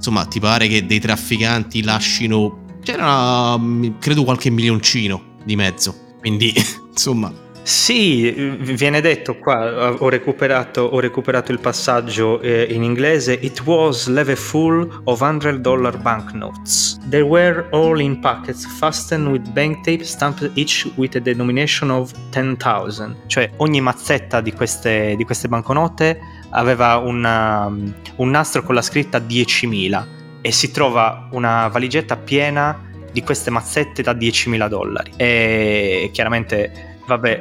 [0.00, 2.78] Insomma, ti pare che dei trafficanti lasciino.
[2.82, 3.60] C'era,
[3.98, 5.94] credo, qualche milioncino di mezzo.
[6.20, 6.54] Quindi,
[6.88, 7.30] insomma.
[7.62, 13.34] Sì, viene detto qua, ho recuperato, ho recuperato il passaggio eh, in inglese.
[13.34, 16.98] It was leve full of 100 dollar banknotes.
[17.10, 22.10] They were all in packets fastened with bank tape stamped each with a denomination of
[22.30, 23.14] 10,000.
[23.26, 26.18] Cioè ogni mazzetta di queste, di queste banconote
[26.50, 27.66] aveva una,
[28.16, 30.06] un nastro con la scritta 10.000
[30.40, 35.12] e si trova una valigetta piena di queste mazzette da 10.000 dollari.
[35.16, 37.40] E chiaramente vabbè,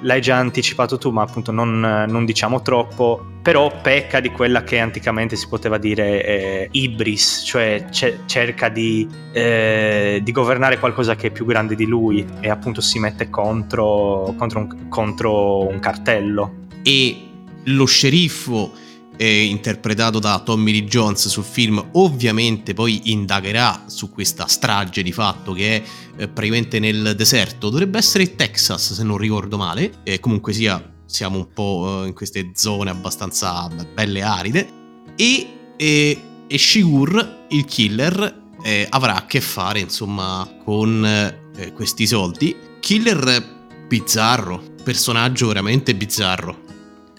[0.00, 4.78] l'hai già anticipato tu, ma appunto non, non, diciamo troppo, però pecca di quella che
[4.78, 11.28] anticamente si poteva dire eh, ibris, cioè c- cerca di, eh, di, governare qualcosa che
[11.28, 16.62] è più grande di lui e appunto si mette contro, contro, un, contro un cartello.
[16.82, 17.30] E
[17.64, 18.72] lo sceriffo
[19.16, 25.12] eh, interpretato da Tommy Lee Jones sul film, ovviamente poi indagherà su questa strage di
[25.12, 25.82] fatto che è
[26.16, 31.38] eh, praticamente nel deserto, dovrebbe essere Texas se non ricordo male, e comunque sia siamo
[31.38, 34.68] un po' eh, in queste zone abbastanza belle aride,
[35.16, 35.46] e,
[35.76, 42.56] e, e Shigur, il killer, eh, avrà a che fare insomma con eh, questi soldi.
[42.80, 46.63] Killer bizzarro, personaggio veramente bizzarro.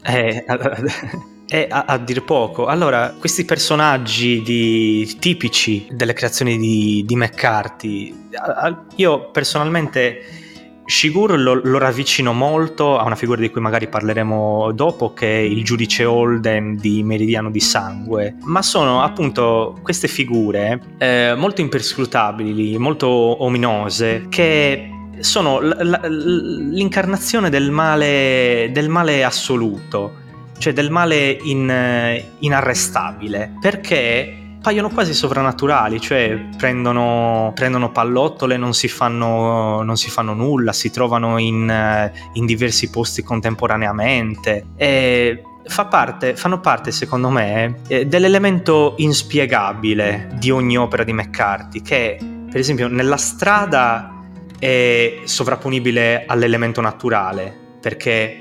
[0.06, 0.46] Eh,
[1.48, 2.68] È a, a, dir poco.
[2.68, 8.30] Allora, questi personaggi di, tipici delle creazioni di, di McCarthy,
[8.96, 10.44] io personalmente
[10.88, 15.42] Shigur lo, lo, ravvicino molto a una figura di cui magari parleremo dopo, che è
[15.42, 22.78] il giudice Holden di Meridiano di Sangue, ma sono appunto queste figure eh, molto imperscrutabili,
[22.78, 30.24] molto ominose, che sono l'incarnazione del male, del male assoluto
[30.58, 38.88] cioè del male in, inarrestabile, perché paiono quasi sovrannaturali, cioè prendono, prendono pallottole, non si,
[38.88, 44.66] fanno, non si, fanno, nulla, si trovano in, in diversi posti contemporaneamente.
[44.76, 51.82] E fa parte, fanno parte, secondo me, eh, dell'elemento inspiegabile di ogni opera di McCarthy,
[51.84, 52.18] che
[52.50, 54.15] per esempio nella strada
[54.60, 58.40] è sovrapponibile all'elemento naturale, perché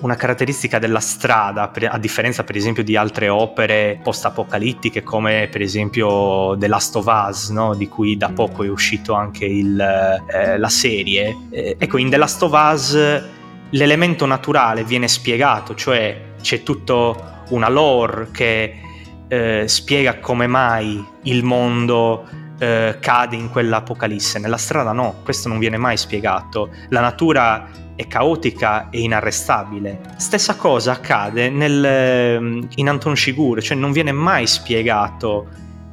[0.00, 6.56] una caratteristica della strada, a differenza per esempio di altre opere post-apocalittiche come per esempio
[6.58, 7.74] The Last of Us, no?
[7.74, 11.36] di cui da poco è uscito anche il, eh, la serie.
[11.50, 13.22] Eh, ecco, in The Last of Us
[13.70, 18.80] l'elemento naturale viene spiegato, cioè c'è tutta una lore che
[19.28, 22.26] eh, spiega come mai il mondo
[22.60, 24.38] eh, cade in quell'apocalisse.
[24.38, 26.70] Nella strada no, questo non viene mai spiegato.
[26.90, 30.00] La natura è caotica e inarrestabile.
[30.16, 35.48] Stessa cosa accade nel, ehm, in Anton Shigur, cioè non viene mai spiegato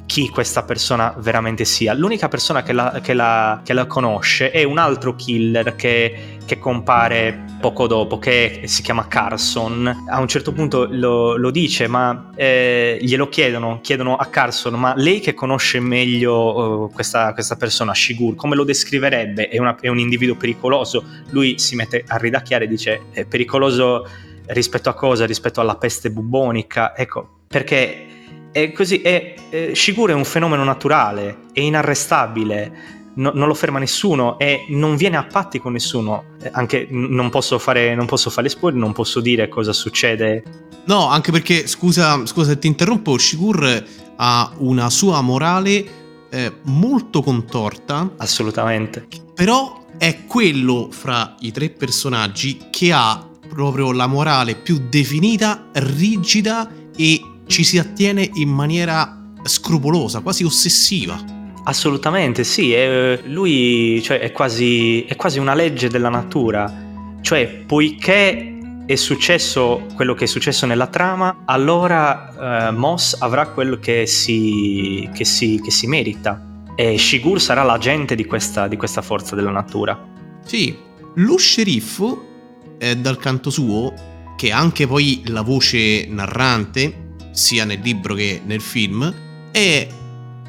[0.08, 1.92] chi questa persona veramente sia.
[1.92, 6.58] L'unica persona che la, che la, che la conosce è un altro killer che, che,
[6.58, 10.06] compare poco dopo, che si chiama Carson.
[10.08, 14.94] A un certo punto lo, lo dice, ma eh, glielo chiedono, chiedono a Carson, ma
[14.96, 19.48] lei che conosce meglio uh, questa, questa, persona, Shigur, come lo descriverebbe?
[19.48, 21.04] È, una, è un individuo pericoloso.
[21.32, 24.08] Lui si mette a ridacchiare e dice, è pericoloso
[24.46, 25.26] rispetto a cosa?
[25.26, 26.96] Rispetto alla peste bubonica.
[26.96, 28.17] Ecco, perché
[28.62, 32.72] è così, è, è, Shigur è un fenomeno naturale, è inarrestabile,
[33.14, 36.36] no, non lo ferma nessuno e non viene a patti con nessuno.
[36.42, 40.42] Eh, anche non posso fare, non posso fare spoiler, non posso dire cosa succede.
[40.84, 43.84] No, anche perché, scusa, scusa se ti interrompo, Shigur
[44.16, 45.84] ha una sua morale
[46.30, 48.12] eh, molto contorta.
[48.16, 49.06] Assolutamente.
[49.34, 56.70] Però è quello fra i tre personaggi che ha proprio la morale più definita, rigida
[56.96, 61.18] e ci si attiene in maniera scrupolosa, quasi ossessiva.
[61.64, 66.72] Assolutamente sì, è, lui cioè, è, quasi, è quasi una legge della natura,
[67.20, 73.78] cioè poiché è successo quello che è successo nella trama, allora uh, Moss avrà quello
[73.78, 79.02] che si, che si, che si merita e Shigur sarà l'agente di questa, di questa
[79.02, 80.00] forza della natura.
[80.44, 80.74] Sì,
[81.16, 83.92] lo sceriffo è dal canto suo,
[84.36, 87.07] che è anche poi la voce narrante,
[87.38, 89.14] sia nel libro che nel film,
[89.52, 89.88] è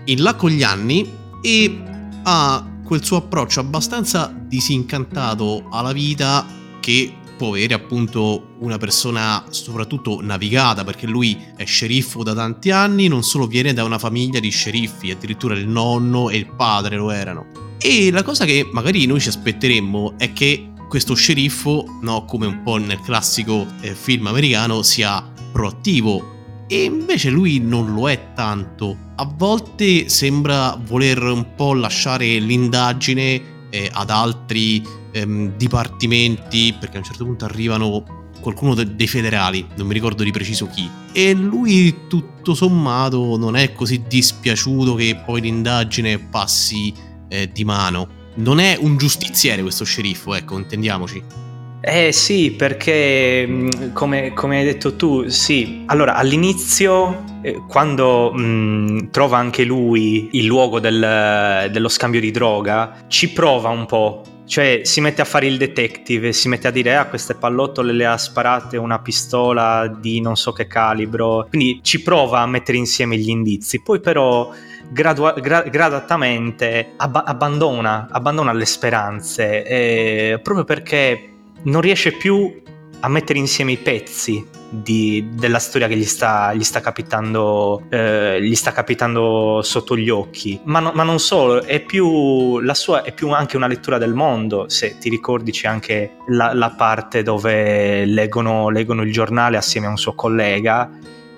[0.05, 1.07] in là con gli anni
[1.41, 1.83] e
[2.23, 6.45] ha quel suo approccio abbastanza disincantato alla vita
[6.79, 13.07] che può avere appunto una persona soprattutto navigata perché lui è sceriffo da tanti anni,
[13.07, 17.11] non solo viene da una famiglia di sceriffi, addirittura il nonno e il padre lo
[17.11, 17.77] erano.
[17.77, 22.63] E la cosa che magari noi ci aspetteremmo è che questo sceriffo, no, come un
[22.63, 25.21] po' nel classico eh, film americano, sia
[25.51, 26.38] proattivo,
[26.71, 28.95] e invece lui non lo è tanto.
[29.15, 33.41] A volte sembra voler un po' lasciare l'indagine
[33.71, 38.03] eh, ad altri ehm, dipartimenti, perché a un certo punto arrivano
[38.39, 40.87] qualcuno de- dei federali, non mi ricordo di preciso chi.
[41.11, 46.93] E lui tutto sommato non è così dispiaciuto che poi l'indagine passi
[47.29, 48.17] eh, di mano.
[48.35, 51.48] Non è un giustiziere questo sceriffo, ecco, intendiamoci.
[51.81, 55.83] Eh sì, perché mm, come, come, hai detto tu, sì.
[55.85, 62.31] Allora, all'inizio, eh, quando mh, mm, trova anche lui il luogo del, dello scambio di
[62.31, 64.23] droga, ci prova un po'.
[64.45, 68.05] Cioè, si mette a fare il detective, si mette a dire, ah, queste pallottole le
[68.05, 71.45] ha sparate una pistola di non so che calibro.
[71.47, 73.81] Quindi ci prova a mettere insieme gli indizi.
[73.81, 74.51] Poi però...
[74.91, 82.61] Gradua- gra- gradatamente ab- abbandona, abbandona le speranze eh, proprio perché non riesce più
[83.01, 88.41] a mettere insieme i pezzi di, della storia che gli sta, gli sta, capitando, eh,
[88.41, 90.59] gli sta capitando sotto gli occhi.
[90.63, 94.13] Ma, no, ma non solo, è più, la sua è più anche una lettura del
[94.13, 94.67] mondo.
[94.69, 99.91] Se ti ricordi, c'è anche la, la parte dove leggono, leggono il giornale assieme a
[99.91, 100.89] un suo collega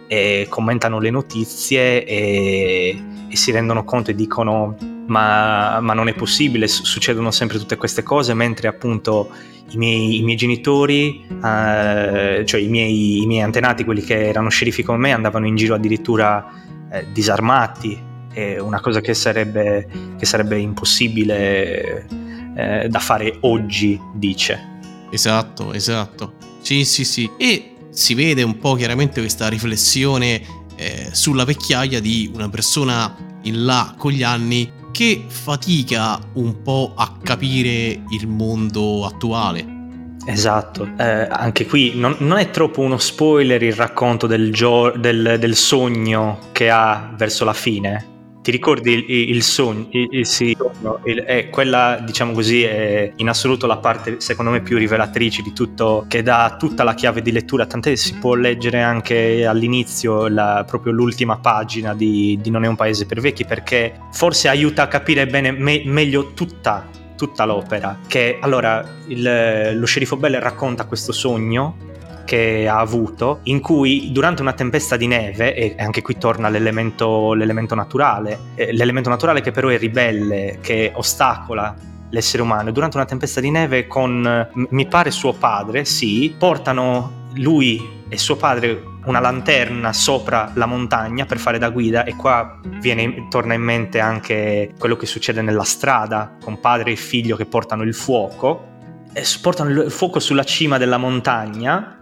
[0.08, 4.76] e commentano le notizie e, e si rendono conto e dicono
[5.08, 9.30] ma, ma, non è possibile, succedono sempre tutte queste cose, mentre appunto
[9.70, 14.50] i miei, i miei genitori, eh, cioè i miei, i miei, antenati, quelli che erano
[14.50, 16.46] sceriffi come me, andavano in giro addirittura
[16.92, 18.00] eh, disarmati,
[18.34, 19.88] è una cosa che sarebbe,
[20.18, 22.08] che sarebbe impossibile
[22.56, 24.70] eh, da fare oggi, dice.
[25.12, 26.34] Esatto, esatto.
[26.62, 27.30] Sì, sì, sì.
[27.38, 30.42] E si vede un po' chiaramente questa riflessione
[30.76, 36.94] eh, sulla vecchiaia di una persona in là con gli anni che fatica un po'
[36.96, 39.80] a capire il mondo attuale.
[40.26, 45.38] Esatto, eh, anche qui non, non, è troppo uno spoiler il racconto del, gio- del,
[45.40, 48.11] del sogno che ha verso la fine,
[48.42, 49.88] ti ricordi il, il sogno?
[49.92, 50.56] Il, il, sì,
[51.04, 55.54] il, è quella, diciamo così, è in assoluto la parte, secondo me, più rivelatrice di
[55.54, 57.66] tutto, che dà tutta la chiave di lettura.
[57.66, 62.76] Tant'è si può leggere anche all'inizio la, proprio l'ultima pagina di, di, Non è un
[62.76, 68.00] paese per vecchi, perché forse aiuta a capire bene, me, meglio tutta, tutta l'opera.
[68.08, 71.90] Che allora lo sceriffo Bell racconta questo sogno
[72.26, 77.34] che ha avuto, in cui durante una tempesta di neve, e anche qui torna l'elemento,
[77.34, 81.76] l'elemento naturale, eh, l'elemento naturale che però è ribelle, che ostacola
[82.10, 88.00] l'essere umano, durante una tempesta di neve con, mi pare suo padre, sì, portano lui
[88.10, 93.28] e suo padre una lanterna sopra la montagna per fare da guida e qua viene,
[93.30, 97.84] torna in mente anche quello che succede nella strada con padre e figlio che portano
[97.84, 98.71] il fuoco
[99.14, 102.02] e portano il fuoco sulla cima della montagna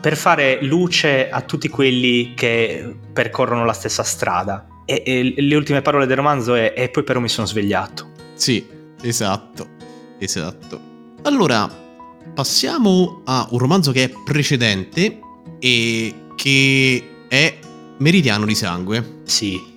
[0.00, 4.66] per fare luce a tutti quelli che percorrono la stessa strada.
[4.84, 8.10] E, e le ultime parole del romanzo è e poi però mi sono svegliato.
[8.34, 8.64] Sì,
[9.02, 9.68] esatto,
[10.18, 10.80] esatto.
[11.22, 11.68] Allora,
[12.32, 15.18] passiamo a un romanzo che è precedente
[15.58, 17.58] e che è
[17.98, 19.20] Meridiano di Sangue.
[19.24, 19.74] Sì.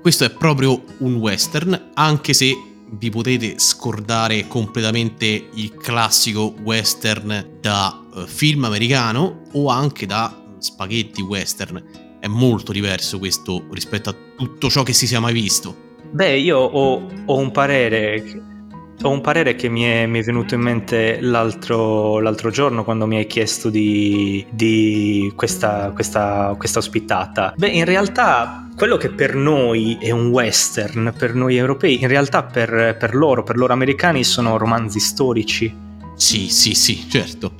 [0.00, 2.56] Questo è proprio un western, anche se
[2.90, 11.22] vi potete scordare completamente il classico western da uh, film americano o anche da spaghetti
[11.22, 12.16] western.
[12.20, 15.86] È molto diverso questo rispetto a tutto ciò che si sia mai visto.
[16.10, 18.57] Beh, io ho, ho un parere
[19.02, 23.06] ho un parere che mi è, mi è venuto in mente l'altro, l'altro, giorno quando
[23.06, 27.54] mi hai chiesto di, di questa, questa, questa ospitata.
[27.56, 32.42] Beh, in realtà quello che per noi è un western, per noi europei, in realtà
[32.42, 35.86] per, per loro, per loro americani, sono romanzi storici.
[36.14, 37.52] Sì, sì, sì, certo.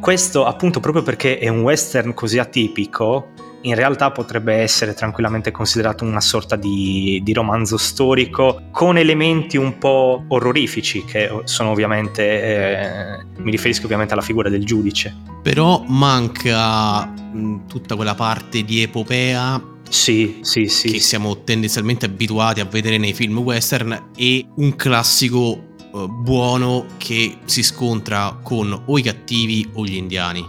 [0.00, 3.30] Questo appunto proprio perché è un western così atipico,
[3.64, 9.78] in realtà potrebbe essere tranquillamente considerato una sorta di, di, romanzo storico con elementi un
[9.78, 15.14] po' orrorifici che sono ovviamente, eh, mi riferisco ovviamente alla figura del giudice.
[15.42, 20.90] Però manca mh, tutta quella parte di epopea sì, sì, sì.
[20.90, 27.38] Che siamo tendenzialmente abituati a vedere nei film western e un classico uh, buono che
[27.44, 30.44] si scontra con o i cattivi o gli indiani.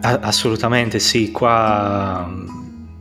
[0.00, 2.28] Assolutamente sì, qua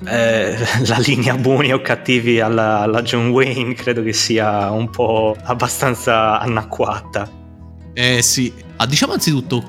[0.06, 5.36] eh, la linea buoni o cattivi alla, alla, John Wayne credo che sia un po'
[5.44, 7.30] abbastanza anacquata.
[7.94, 9.64] Eh sì, ah, diciamo anzitutto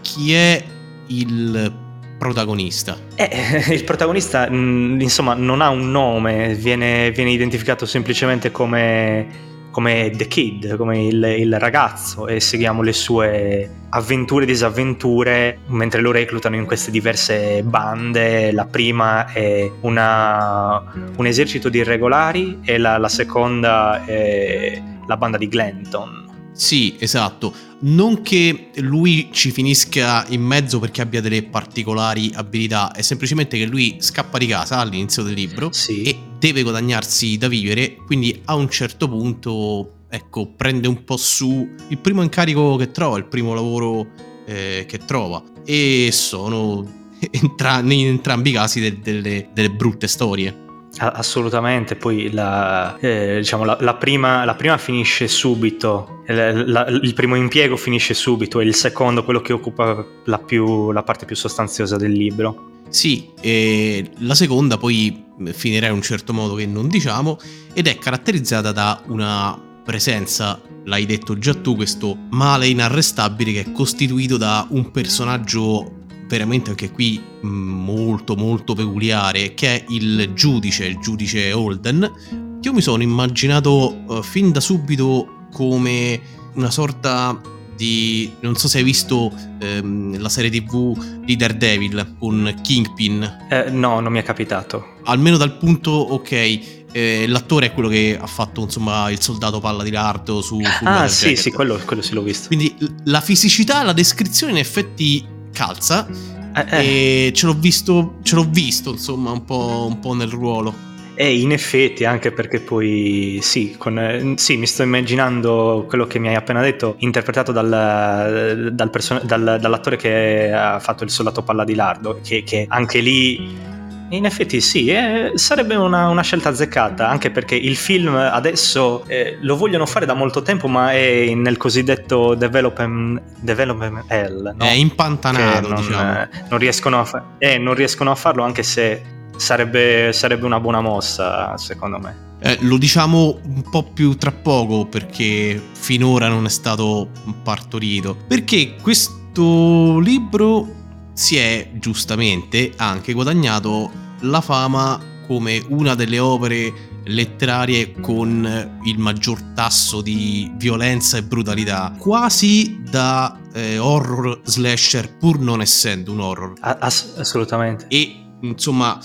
[0.00, 0.62] chi è
[1.08, 1.72] il
[2.18, 2.96] protagonista?
[3.16, 10.12] Eh, il protagonista mh, insomma non ha un nome, viene, viene identificato semplicemente come come
[10.14, 16.12] The Kid, come il, il, ragazzo e seguiamo le sue avventure e disavventure mentre lo
[16.12, 18.52] reclutano in queste diverse bande.
[18.52, 20.80] La prima è una,
[21.16, 26.20] un esercito di irregolari e la, la seconda è la banda di Glenton.
[26.52, 27.52] Sì, esatto.
[27.80, 33.64] Non che lui ci finisca in mezzo perché abbia delle particolari abilità, è semplicemente che
[33.64, 36.02] lui scappa di casa all'inizio del libro sì.
[36.02, 41.68] e deve guadagnarsi da vivere, quindi a un certo punto, ecco, prende un po' su
[41.86, 44.08] il primo incarico che trova, il primo lavoro
[44.44, 45.40] eh, che trova.
[45.64, 46.84] E sono
[47.30, 50.58] entra- in entrambi i casi de- delle, delle brutte storie.
[50.98, 57.76] Assolutamente, poi la, eh, diciamo, la, la, prima, la, prima, finisce subito, il primo impiego
[57.76, 60.04] finisce subito e il secondo quello che occupa
[60.44, 62.71] più, la parte più sostanziosa del libro.
[62.92, 67.38] Sì, e la seconda poi finirà in un certo modo che non diciamo
[67.72, 73.72] ed è caratterizzata da una presenza, l'hai detto già tu, questo male inarrestabile che è
[73.72, 80.84] costituito da un personaggio veramente anche qui mm, molto molto peculiare che è il giudice,
[80.84, 82.58] il giudice Holden.
[82.60, 86.20] Io mi sono immaginato uh, fin da subito come
[86.54, 87.40] una sorta
[87.76, 88.30] di...
[88.40, 93.46] non so se hai visto ehm, la serie tv di Daredevil con Kingpin.
[93.48, 94.96] Eh, no, non mi è capitato.
[95.04, 96.60] Almeno dal punto, ok,
[96.92, 100.58] eh, l'attore è quello che ha fatto insomma il soldato palla di lardo su...
[100.84, 102.48] ah sì, sì, quello, quello sì l'ho visto.
[102.48, 106.06] Quindi la fisicità, la descrizione in effetti calza.
[106.54, 107.26] Eh, eh.
[107.26, 110.90] E ce l'ho visto, ce l'ho visto insomma un po', un po' nel ruolo.
[111.14, 116.28] E in effetti, anche perché poi sì, con, sì, mi sto immaginando quello che mi
[116.28, 121.64] hai appena detto, interpretato dal, dal person- dal, dall'attore che ha fatto il soldato palla
[121.64, 123.70] di lardo, che, che anche lì
[124.12, 129.38] in effetti sì, eh, sarebbe una, una, scelta azzeccata, anche perché il film adesso eh,
[129.40, 134.54] lo vogliono fare da molto tempo, ma è nel cosiddetto development, development L.
[134.54, 134.64] No?
[134.64, 136.20] È impantanato, non, diciamo.
[136.20, 139.02] eh, non, riescono a fa- eh, non riescono a farlo, anche se
[139.36, 142.30] sarebbe, sarebbe una buona mossa, secondo me.
[142.44, 147.08] Eh, lo diciamo un po' più tra poco perché finora non è stato
[147.42, 148.16] partorito.
[148.26, 150.80] Perché questo libro
[151.12, 159.40] si è giustamente anche guadagnato la fama come una delle opere letterarie con il maggior
[159.54, 166.54] tasso di violenza e brutalità, quasi da eh, horror slasher pur non essendo un horror.
[166.60, 167.86] Ass- assolutamente.
[167.88, 168.98] E insomma,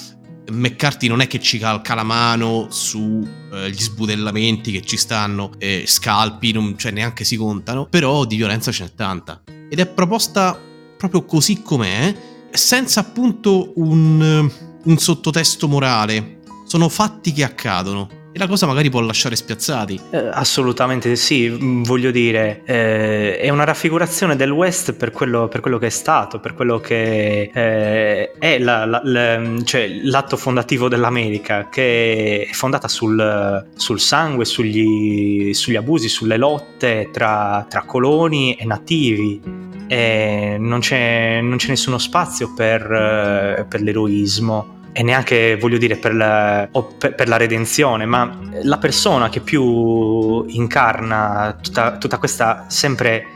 [0.52, 5.84] McCarthy non è che ci calca la mano sugli eh, sbudellamenti che ci stanno, eh,
[5.86, 9.42] scalpi, non, cioè neanche si contano, però di violenza ce n'è tanta.
[9.70, 10.60] Ed è proposta
[10.98, 12.16] proprio così com'è,
[12.52, 14.50] senza appunto un
[14.88, 18.10] un sottotesto morale, sono fatti che accadono.
[18.38, 20.00] E la cosa magari può lasciare spiazzati.
[20.12, 25.60] Eh, assolutamente sì, mm, voglio dire, eh, è una raffigurazione del West per quello, per
[25.60, 30.88] quello che è stato, per quello che eh, è la, la, la, cioè, l'atto fondativo
[30.88, 38.54] dell'America, che è fondata sul, sul sangue, sugli, sugli, abusi, sulle lotte tra, tra coloni
[38.54, 39.66] e nativi.
[39.90, 45.98] E non, c'è, non c'è nessuno spazio per, eh, per l'eroismo e neanche voglio dire
[45.98, 46.68] per la,
[46.98, 53.28] per, per la, redenzione, ma la persona che più incarna tutta, tutta questa sempre,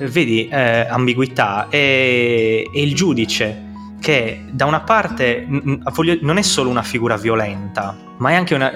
[0.00, 3.62] vedi, eh, ambiguità è, è, il giudice
[4.00, 8.72] che da una parte non è solo una figura violenta, ma è anche una...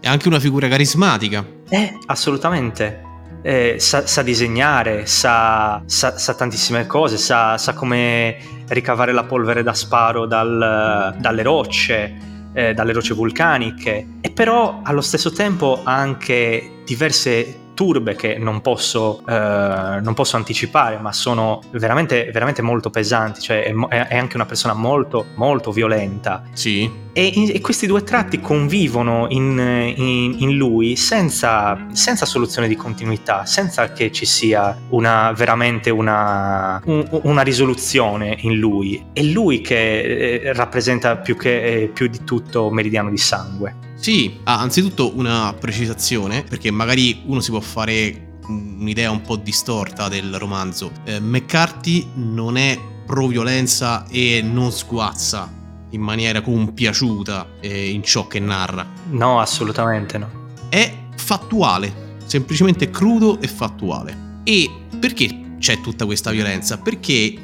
[0.00, 1.46] È anche una figura carismatica.
[1.68, 3.02] Eh, assolutamente
[3.48, 8.36] eh, sa, sa, disegnare, sa, sa, sa, tantissime cose, sa, come
[8.68, 12.16] ricavare la polvere da sparo dal, dalle rocce,
[12.52, 18.60] eh, dalle rocce vulcaniche, e però allo stesso tempo ha anche diverse turbe che non
[18.60, 24.34] posso, eh, non posso anticipare, ma sono veramente, veramente molto pesanti, cioè è, è, anche
[24.34, 26.42] una persona molto, molto violenta.
[26.54, 26.90] Sì.
[27.12, 29.56] E, e questi due tratti convivono in,
[29.94, 36.82] in, in lui senza, senza, soluzione di continuità, senza che ci sia una, veramente una,
[36.84, 39.06] un, una risoluzione in lui.
[39.12, 43.87] È lui che eh, rappresenta più, che, eh, più di tutto Meridiano di Sangue.
[43.98, 50.08] Sì, ah, anzitutto una precisazione, perché magari uno si può fare un'idea un po' distorta
[50.08, 50.92] del romanzo.
[51.04, 55.52] Eh, McCarthy non è pro violenza e non sguazza
[55.90, 58.86] in maniera compiaciuta eh, in ciò che narra.
[59.10, 60.30] No, assolutamente no.
[60.68, 64.40] È fattuale, semplicemente crudo e fattuale.
[64.44, 66.78] E perché c'è tutta questa violenza?
[66.78, 67.34] Perché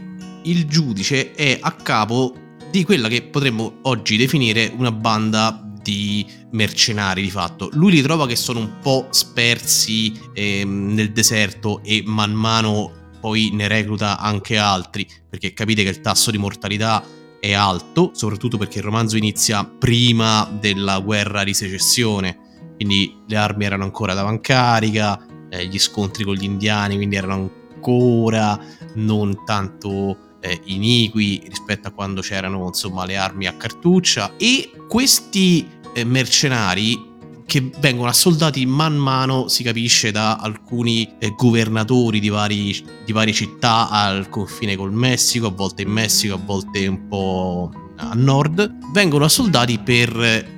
[0.42, 2.36] il giudice è a capo
[2.70, 7.68] di quella che potremmo oggi definire una banda di mercenari di fatto.
[7.74, 13.50] Lui li trova che sono un po' spersi ehm, nel deserto e man mano poi
[13.52, 17.02] ne recluta anche altri, perché capite che il tasso di mortalità
[17.38, 22.38] è alto, soprattutto perché il romanzo inizia prima della guerra di secessione,
[22.76, 27.50] quindi le armi erano ancora ad avancarica, eh, gli scontri con gli indiani quindi erano
[27.74, 28.58] ancora
[28.94, 34.36] non tanto eh, iniqui rispetto a quando c'erano insomma le armi a cartuccia.
[34.36, 37.12] E questi eh, mercenari
[37.46, 43.32] che vengono assoldati man mano, si capisce, da alcuni eh, governatori di, vari, di, varie
[43.32, 48.76] città al confine col Messico, a volte in Messico, a volte un po' a nord,
[48.92, 50.52] vengono assoldati per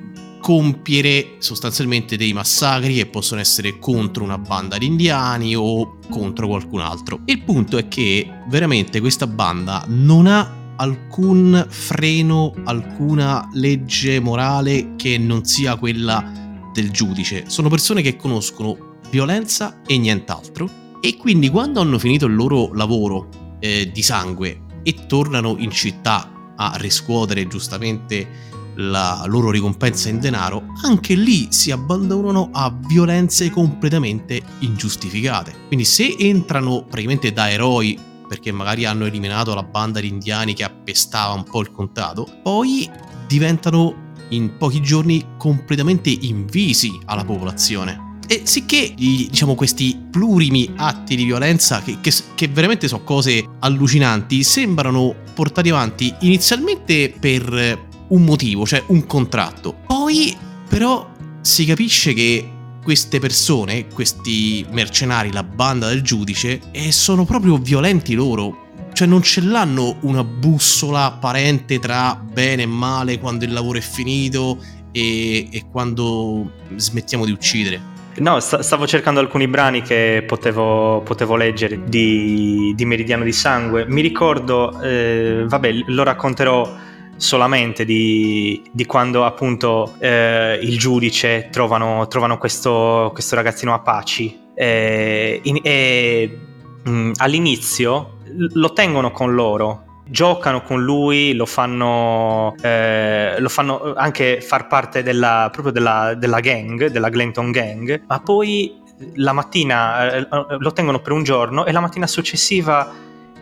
[0.46, 6.78] compiere sostanzialmente dei massacri che possono essere contro una banda di indiani o contro qualcun
[6.78, 7.18] altro.
[7.24, 15.18] Il punto è che veramente questa banda non ha alcun freno, alcuna legge morale che
[15.18, 17.46] non sia quella del giudice.
[17.48, 20.70] Sono persone che conoscono violenza e nient'altro
[21.00, 26.54] e quindi quando hanno finito il loro lavoro eh, di sangue e tornano in città
[26.54, 34.40] a riscuotere giustamente la loro ricompensa in denaro, anche lì si abbandonano a violenze completamente
[34.60, 35.54] ingiustificate.
[35.66, 37.98] Quindi se entrano praticamente da eroi
[38.28, 42.90] perché magari hanno eliminato la banda di indiani che appestava un po' il contato, poi
[43.26, 48.04] diventano in pochi giorni completamente invisi alla popolazione.
[48.28, 54.42] E sicché diciamo, questi plurimi atti di violenza, che, che, che, veramente sono cose allucinanti,
[54.42, 59.74] sembrano portati avanti inizialmente per un motivo, cioè un contratto.
[59.86, 60.36] Poi
[60.68, 61.08] però
[61.40, 62.50] si capisce che
[62.82, 68.64] queste persone, questi mercenari, la banda del giudice, e sono proprio violenti loro.
[68.92, 73.82] Cioè non ce l'hanno una bussola apparente tra bene e male quando il lavoro è
[73.82, 74.58] finito
[74.92, 77.94] e, e quando smettiamo di uccidere.
[78.18, 83.84] No, st- stavo cercando alcuni brani che potevo, potevo leggere di, di, Meridiano di Sangue.
[83.86, 86.74] Mi ricordo, eh, vabbè, lo racconterò
[87.16, 94.44] solamente di, di quando appunto eh, il giudice trovano, trovano questo, questo, ragazzino Apache.
[94.54, 96.38] E, e
[96.82, 98.18] mh, mm, all'inizio
[98.54, 105.02] lo tengono con loro giocano con lui, lo fanno, eh, lo fanno anche far parte
[105.02, 108.80] della, proprio della, della, gang, della Glenton Gang, ma poi
[109.16, 112.90] la mattina eh, lo tengono per un giorno e la mattina successiva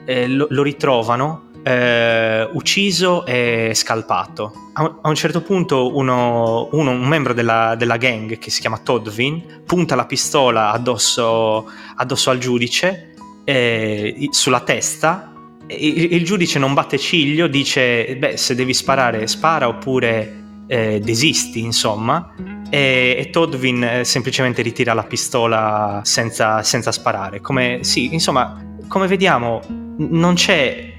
[0.05, 4.53] eh, lo, lo, ritrovano eh, ucciso e scalpato.
[4.75, 9.62] A, un certo punto uno, uno, un membro della, della, gang che si chiama Todvin
[9.65, 15.33] punta la pistola addosso, addosso al giudice eh, sulla testa
[15.69, 21.61] il, il, giudice non batte ciglio, dice beh se devi sparare spara oppure eh, desisti
[21.61, 22.35] insomma
[22.69, 27.41] e, e Todvin eh, semplicemente ritira la pistola senza, senza sparare.
[27.41, 29.61] Come, sì, insomma, come vediamo,
[29.97, 30.93] non c'è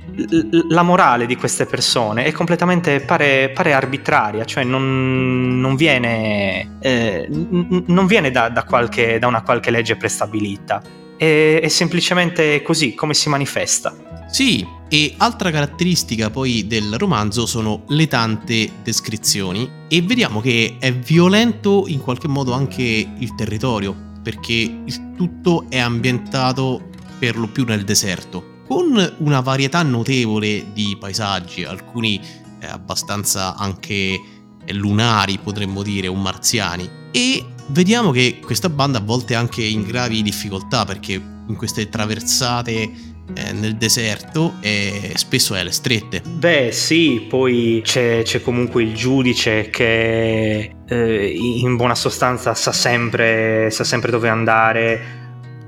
[0.70, 7.28] la morale di queste persone è completamente pare, pare arbitraria, cioè non, non viene, eh,
[7.30, 10.82] non viene da, da, qualche, da, una qualche legge prestabilita,
[11.18, 13.94] è, è semplicemente così come si manifesta.
[14.28, 19.70] Sì, e altra caratteristica poi del romanzo sono le tante descrizioni.
[19.88, 25.80] E vediamo che è violento in qualche modo anche il territorio, perché il tutto è
[25.80, 26.90] ambientato
[27.20, 32.20] per lo più nel deserto con una varietà notevole di paesaggi, alcuni
[32.60, 33.94] eh, abbastanza anche
[34.66, 36.90] eh, lunari, potremmo dire, o marziani.
[37.12, 41.90] E vediamo che questa banda a volte è anche in gravi difficoltà perché in queste
[41.90, 46.22] traversate eh, nel deserto e spesso è alle strette.
[46.22, 53.70] Beh sì, poi c'è, c'è comunque il giudice che eh, in buona sostanza sa sempre,
[53.72, 55.24] sa sempre dove andare.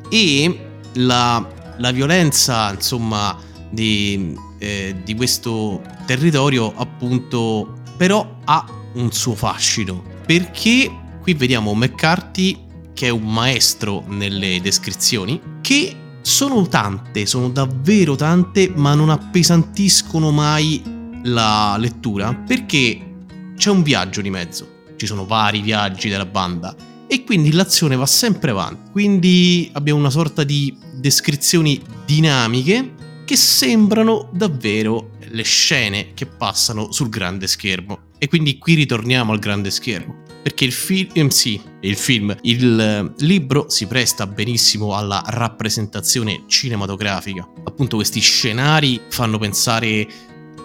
[0.10, 0.60] E
[0.94, 1.46] la
[1.78, 3.38] la violenza, insomma,
[3.70, 10.04] di, eh, di questo territorio, appunto, però ha un suo fascino.
[10.26, 18.16] Perché qui vediamo McCarthy che è un maestro nelle descrizioni, che sono tante, sono davvero
[18.16, 20.82] tante, ma non appesantiscono mai
[21.24, 23.26] la lettura perché
[23.56, 24.76] c'è un viaggio di mezzo.
[24.96, 26.76] Ci sono vari viaggi della banda
[27.08, 28.92] e quindi l'azione va sempre avanti.
[28.92, 32.94] Quindi abbiamo una sorta di descrizioni dinamiche
[33.26, 38.00] che sembrano davvero le scene che passano sul grande schermo.
[38.18, 40.24] E quindi qui ritorniamo al grande schermo.
[40.42, 46.44] Perché il film, eh, sì, il film, il eh, libro si presta benissimo alla rappresentazione
[46.48, 47.48] cinematografica.
[47.66, 50.08] Appunto questi scenari fanno pensare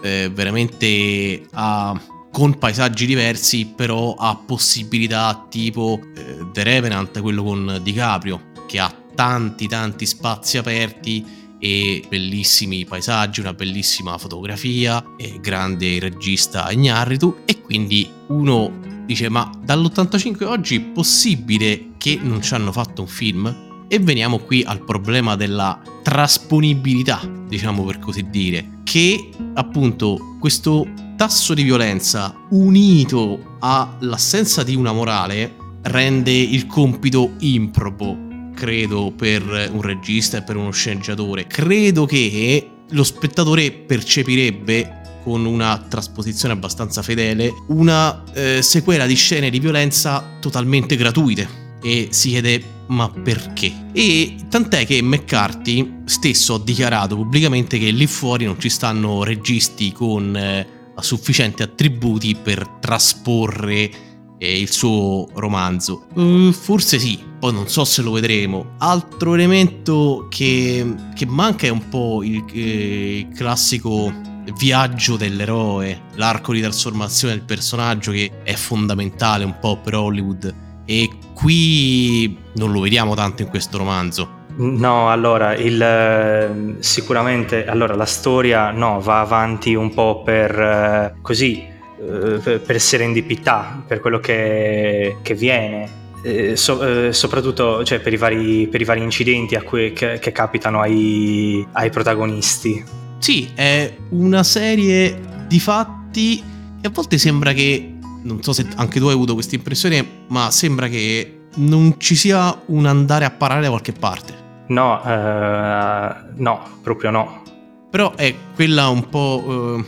[0.03, 7.81] eh, veramente a con paesaggi diversi, però ha possibilità tipo eh, The Revenant, quello con
[7.83, 15.05] DiCaprio, che ha tanti tanti spazi aperti e bellissimi paesaggi, una bellissima fotografia,
[15.41, 22.55] grande regista Ignarritu e quindi uno dice ma dall'85 oggi è possibile che non ci
[22.55, 23.71] hanno fatto un film?
[23.87, 31.55] E veniamo qui al problema della trasponibilità, diciamo per così dire, che appunto questo tasso
[31.55, 38.31] di violenza unito all'assenza di una morale rende il compito improbo,
[38.63, 39.43] credo, per
[39.73, 41.49] un regista e per uno sceneggiatore.
[41.49, 49.51] Credo che lo spettatore percepirebbe con una trasposizione abbastanza fedele una eh, sequela di scene
[49.51, 53.89] di violenza totalmente gratuite e si chiede ma perché?
[53.93, 59.93] E tant'è che McCarthy stesso ha dichiarato pubblicamente che lì fuori non ci stanno registi
[59.93, 60.67] con eh,
[61.01, 64.12] sufficienti attributi per trasporre
[64.43, 66.07] eh, il suo romanzo.
[66.15, 68.75] Uh, forse sì, poi non so se lo vedremo.
[68.79, 70.85] Altro elemento che,
[71.15, 74.13] che manca è un po' il, eh, il classico
[74.59, 80.53] viaggio dell'eroe, l'arco di trasformazione del personaggio che è fondamentale un po' per Hollywood
[80.85, 84.41] e qui non lo vediamo tanto in questo romanzo.
[84.55, 91.65] No, allora, il, sicuramente allora, la storia no, va avanti un po' per eh, così,
[91.65, 91.72] eh,
[92.03, 96.01] per serendipità, per quello che, che viene.
[96.25, 100.33] Eh, so, eh, soprattutto cioè, per, i vari, per, i vari, incidenti cui, che, che,
[100.33, 102.85] capitano ai, ai protagonisti.
[103.19, 106.43] Sì, è una serie di fatti
[106.81, 110.51] e a volte sembra che, non so se anche tu hai avuto questa impressione, ma
[110.51, 114.41] sembra che non ci sia un andare a parare da qualche parte.
[114.69, 117.43] No, eh, no, proprio no.
[117.91, 119.85] Però è quella un po' eh,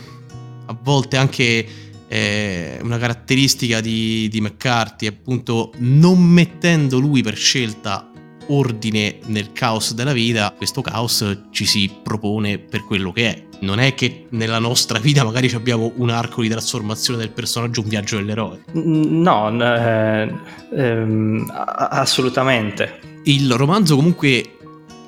[0.67, 1.65] a volte anche
[2.07, 8.09] eh, una caratteristica di, di McCarthy, appunto non mettendo lui per scelta
[8.47, 13.43] ordine nel caos della vita, questo caos ci si propone per quello che è.
[13.61, 17.87] Non è che nella nostra vita magari abbiamo un arco di trasformazione del personaggio, un
[17.87, 18.63] viaggio dell'eroe.
[18.73, 20.33] No, eh,
[20.75, 22.99] ehm, assolutamente.
[23.23, 24.57] Il romanzo comunque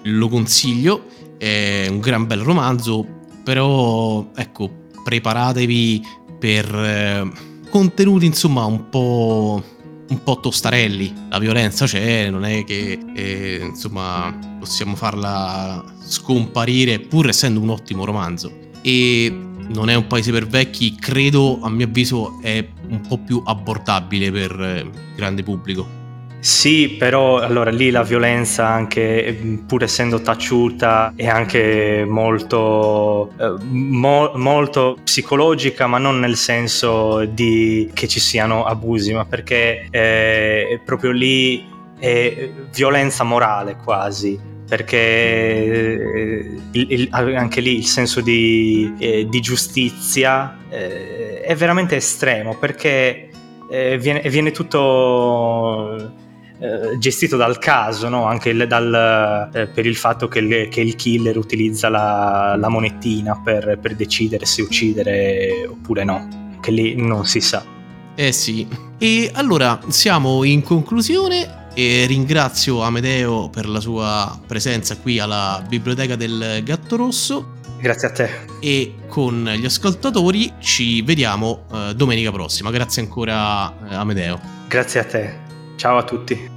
[0.03, 1.05] lo consiglio,
[1.37, 3.05] è un gran bel romanzo,
[3.43, 6.01] però ecco, preparatevi
[6.39, 7.31] per eh,
[7.69, 9.63] contenuti insomma un po'
[10.09, 11.13] un po' tostarelli.
[11.29, 18.05] La violenza c'è, non è che eh, insomma possiamo farla scomparire, pur essendo un ottimo
[18.05, 18.51] romanzo.
[18.81, 19.29] E
[19.69, 24.31] non è un paese per vecchi, credo, a mio avviso, è un po' più abbordabile
[24.31, 25.96] per eh, il grande pubblico.
[26.47, 29.37] Sì, però allora lì la violenza, anche
[29.67, 37.91] pur essendo taciuta, è anche molto, eh, mo- molto psicologica, ma non nel senso di
[37.93, 41.67] che ci siano abusi, ma perché eh, proprio lì
[41.99, 44.39] è violenza morale quasi
[44.69, 51.97] perché eh, il, il, anche lì il senso di, eh, di giustizia eh, è veramente
[51.97, 53.29] estremo perché
[53.69, 56.25] eh, viene, viene, tutto
[56.59, 58.25] eh, gestito dal caso, no?
[58.25, 62.69] anche il, dal, eh, per il fatto che il, che il killer utilizza la, la
[62.69, 67.63] monettina per, per decidere se uccidere oppure no, che lì non si sa.
[68.15, 68.67] Eh sì.
[68.97, 76.15] E allora siamo in conclusione e ringrazio Amedeo per la sua presenza qui alla biblioteca
[76.15, 77.55] del Gatto Rosso.
[77.79, 78.29] Grazie a te.
[78.59, 82.71] E con gli ascoltatori ci vediamo eh, domenica prossima.
[82.71, 84.39] Grazie ancora eh, Amedeo.
[84.67, 85.46] Grazie a te.
[85.77, 86.56] Ciao a tutti.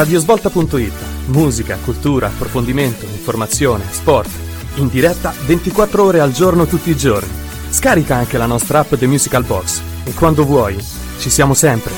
[0.00, 0.94] Radiosvolta.it
[1.26, 4.30] Musica, cultura, approfondimento, informazione, sport.
[4.76, 7.28] In diretta 24 ore al giorno tutti i giorni.
[7.68, 10.82] Scarica anche la nostra app The Musical Box e quando vuoi
[11.18, 11.92] ci siamo sempre.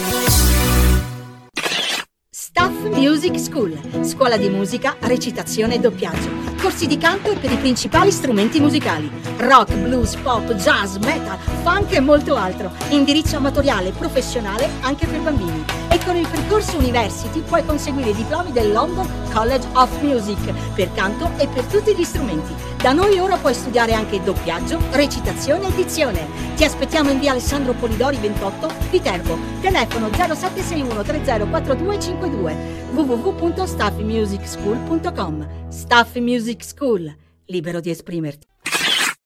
[2.29, 6.29] Staff Music School, scuola di musica, recitazione e doppiaggio.
[6.61, 12.01] Corsi di canto per i principali strumenti musicali: rock, blues, pop, jazz, metal, funk e
[12.01, 12.73] molto altro.
[12.89, 18.71] Indirizzo amatoriale professionale anche per bambini con il percorso University puoi conseguire i diplomi del
[18.73, 22.55] London College of Music per canto e per tutti gli strumenti.
[22.77, 26.27] Da noi ora puoi studiare anche doppiaggio, recitazione e dizione.
[26.57, 29.37] Ti aspettiamo in via Alessandro Polidori 28, Viterbo.
[29.61, 32.57] Telefono 0761 304252
[32.93, 37.15] www.staffmusicschool.com Staff Music School,
[37.47, 38.47] libero di esprimerti.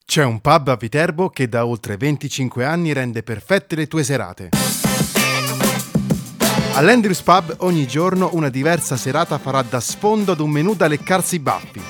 [0.05, 4.66] C'è un pub a Viterbo che da oltre 25 anni rende perfette le tue serate.
[6.77, 11.37] All'Andrews Pub ogni giorno una diversa serata farà da sfondo ad un menù da leccarsi
[11.37, 11.81] i baffi.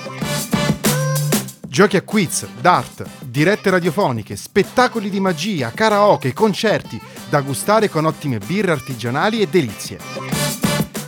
[1.67, 8.37] Giochi a quiz, dart, dirette radiofoniche, spettacoli di magia, karaoke, concerti, da gustare con ottime
[8.37, 9.99] birre artigianali e delizie.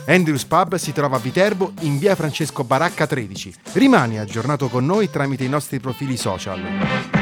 [0.06, 3.54] Andrews Pub si trova a Viterbo in via Francesco Baracca 13.
[3.72, 7.19] Rimani aggiornato con noi tramite i nostri profili social.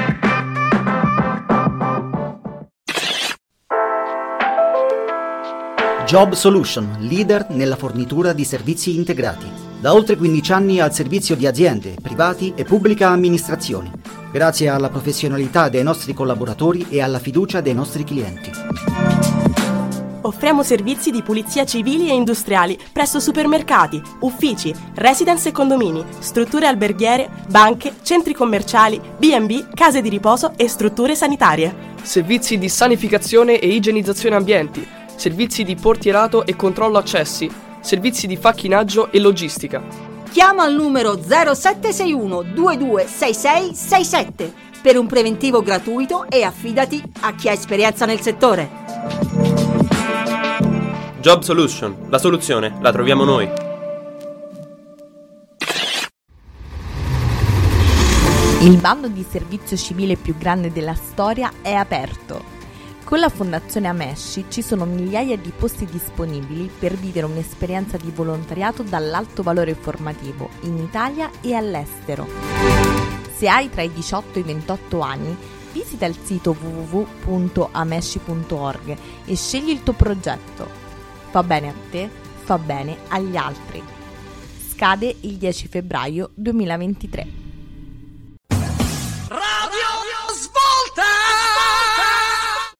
[6.08, 9.44] Job Solution, leader nella fornitura di servizi integrati.
[9.78, 13.90] Da oltre 15 anni al servizio di aziende, privati e pubblica amministrazione,
[14.32, 18.50] grazie alla professionalità dei nostri collaboratori e alla fiducia dei nostri clienti.
[20.22, 27.28] Offriamo servizi di pulizia civili e industriali presso supermercati, uffici, residence e condomini, strutture alberghiere,
[27.50, 31.96] banche, centri commerciali, B&B, case di riposo e strutture sanitarie.
[32.00, 37.50] Servizi di sanificazione e igienizzazione ambienti, servizi di portierato e controllo accessi,
[37.80, 39.82] servizi di facchinaggio e logistica.
[40.30, 48.06] Chiama al numero 0761 226667 per un preventivo gratuito e affidati a chi ha esperienza
[48.06, 48.70] nel settore.
[51.20, 53.50] Job Solution, la soluzione la troviamo noi.
[58.60, 62.57] Il bando di servizio civile più grande della storia è aperto.
[63.08, 68.82] Con la Fondazione Amesci ci sono migliaia di posti disponibili per vivere un'esperienza di volontariato
[68.82, 72.28] dall'alto valore formativo in Italia e all'estero.
[73.34, 75.34] Se hai tra i 18 e i 28 anni,
[75.72, 80.68] visita il sito www.amesci.org e scegli il tuo progetto.
[81.30, 82.10] Fa bene a te,
[82.42, 83.82] fa bene agli altri.
[84.68, 87.26] Scade il 10 febbraio 2023.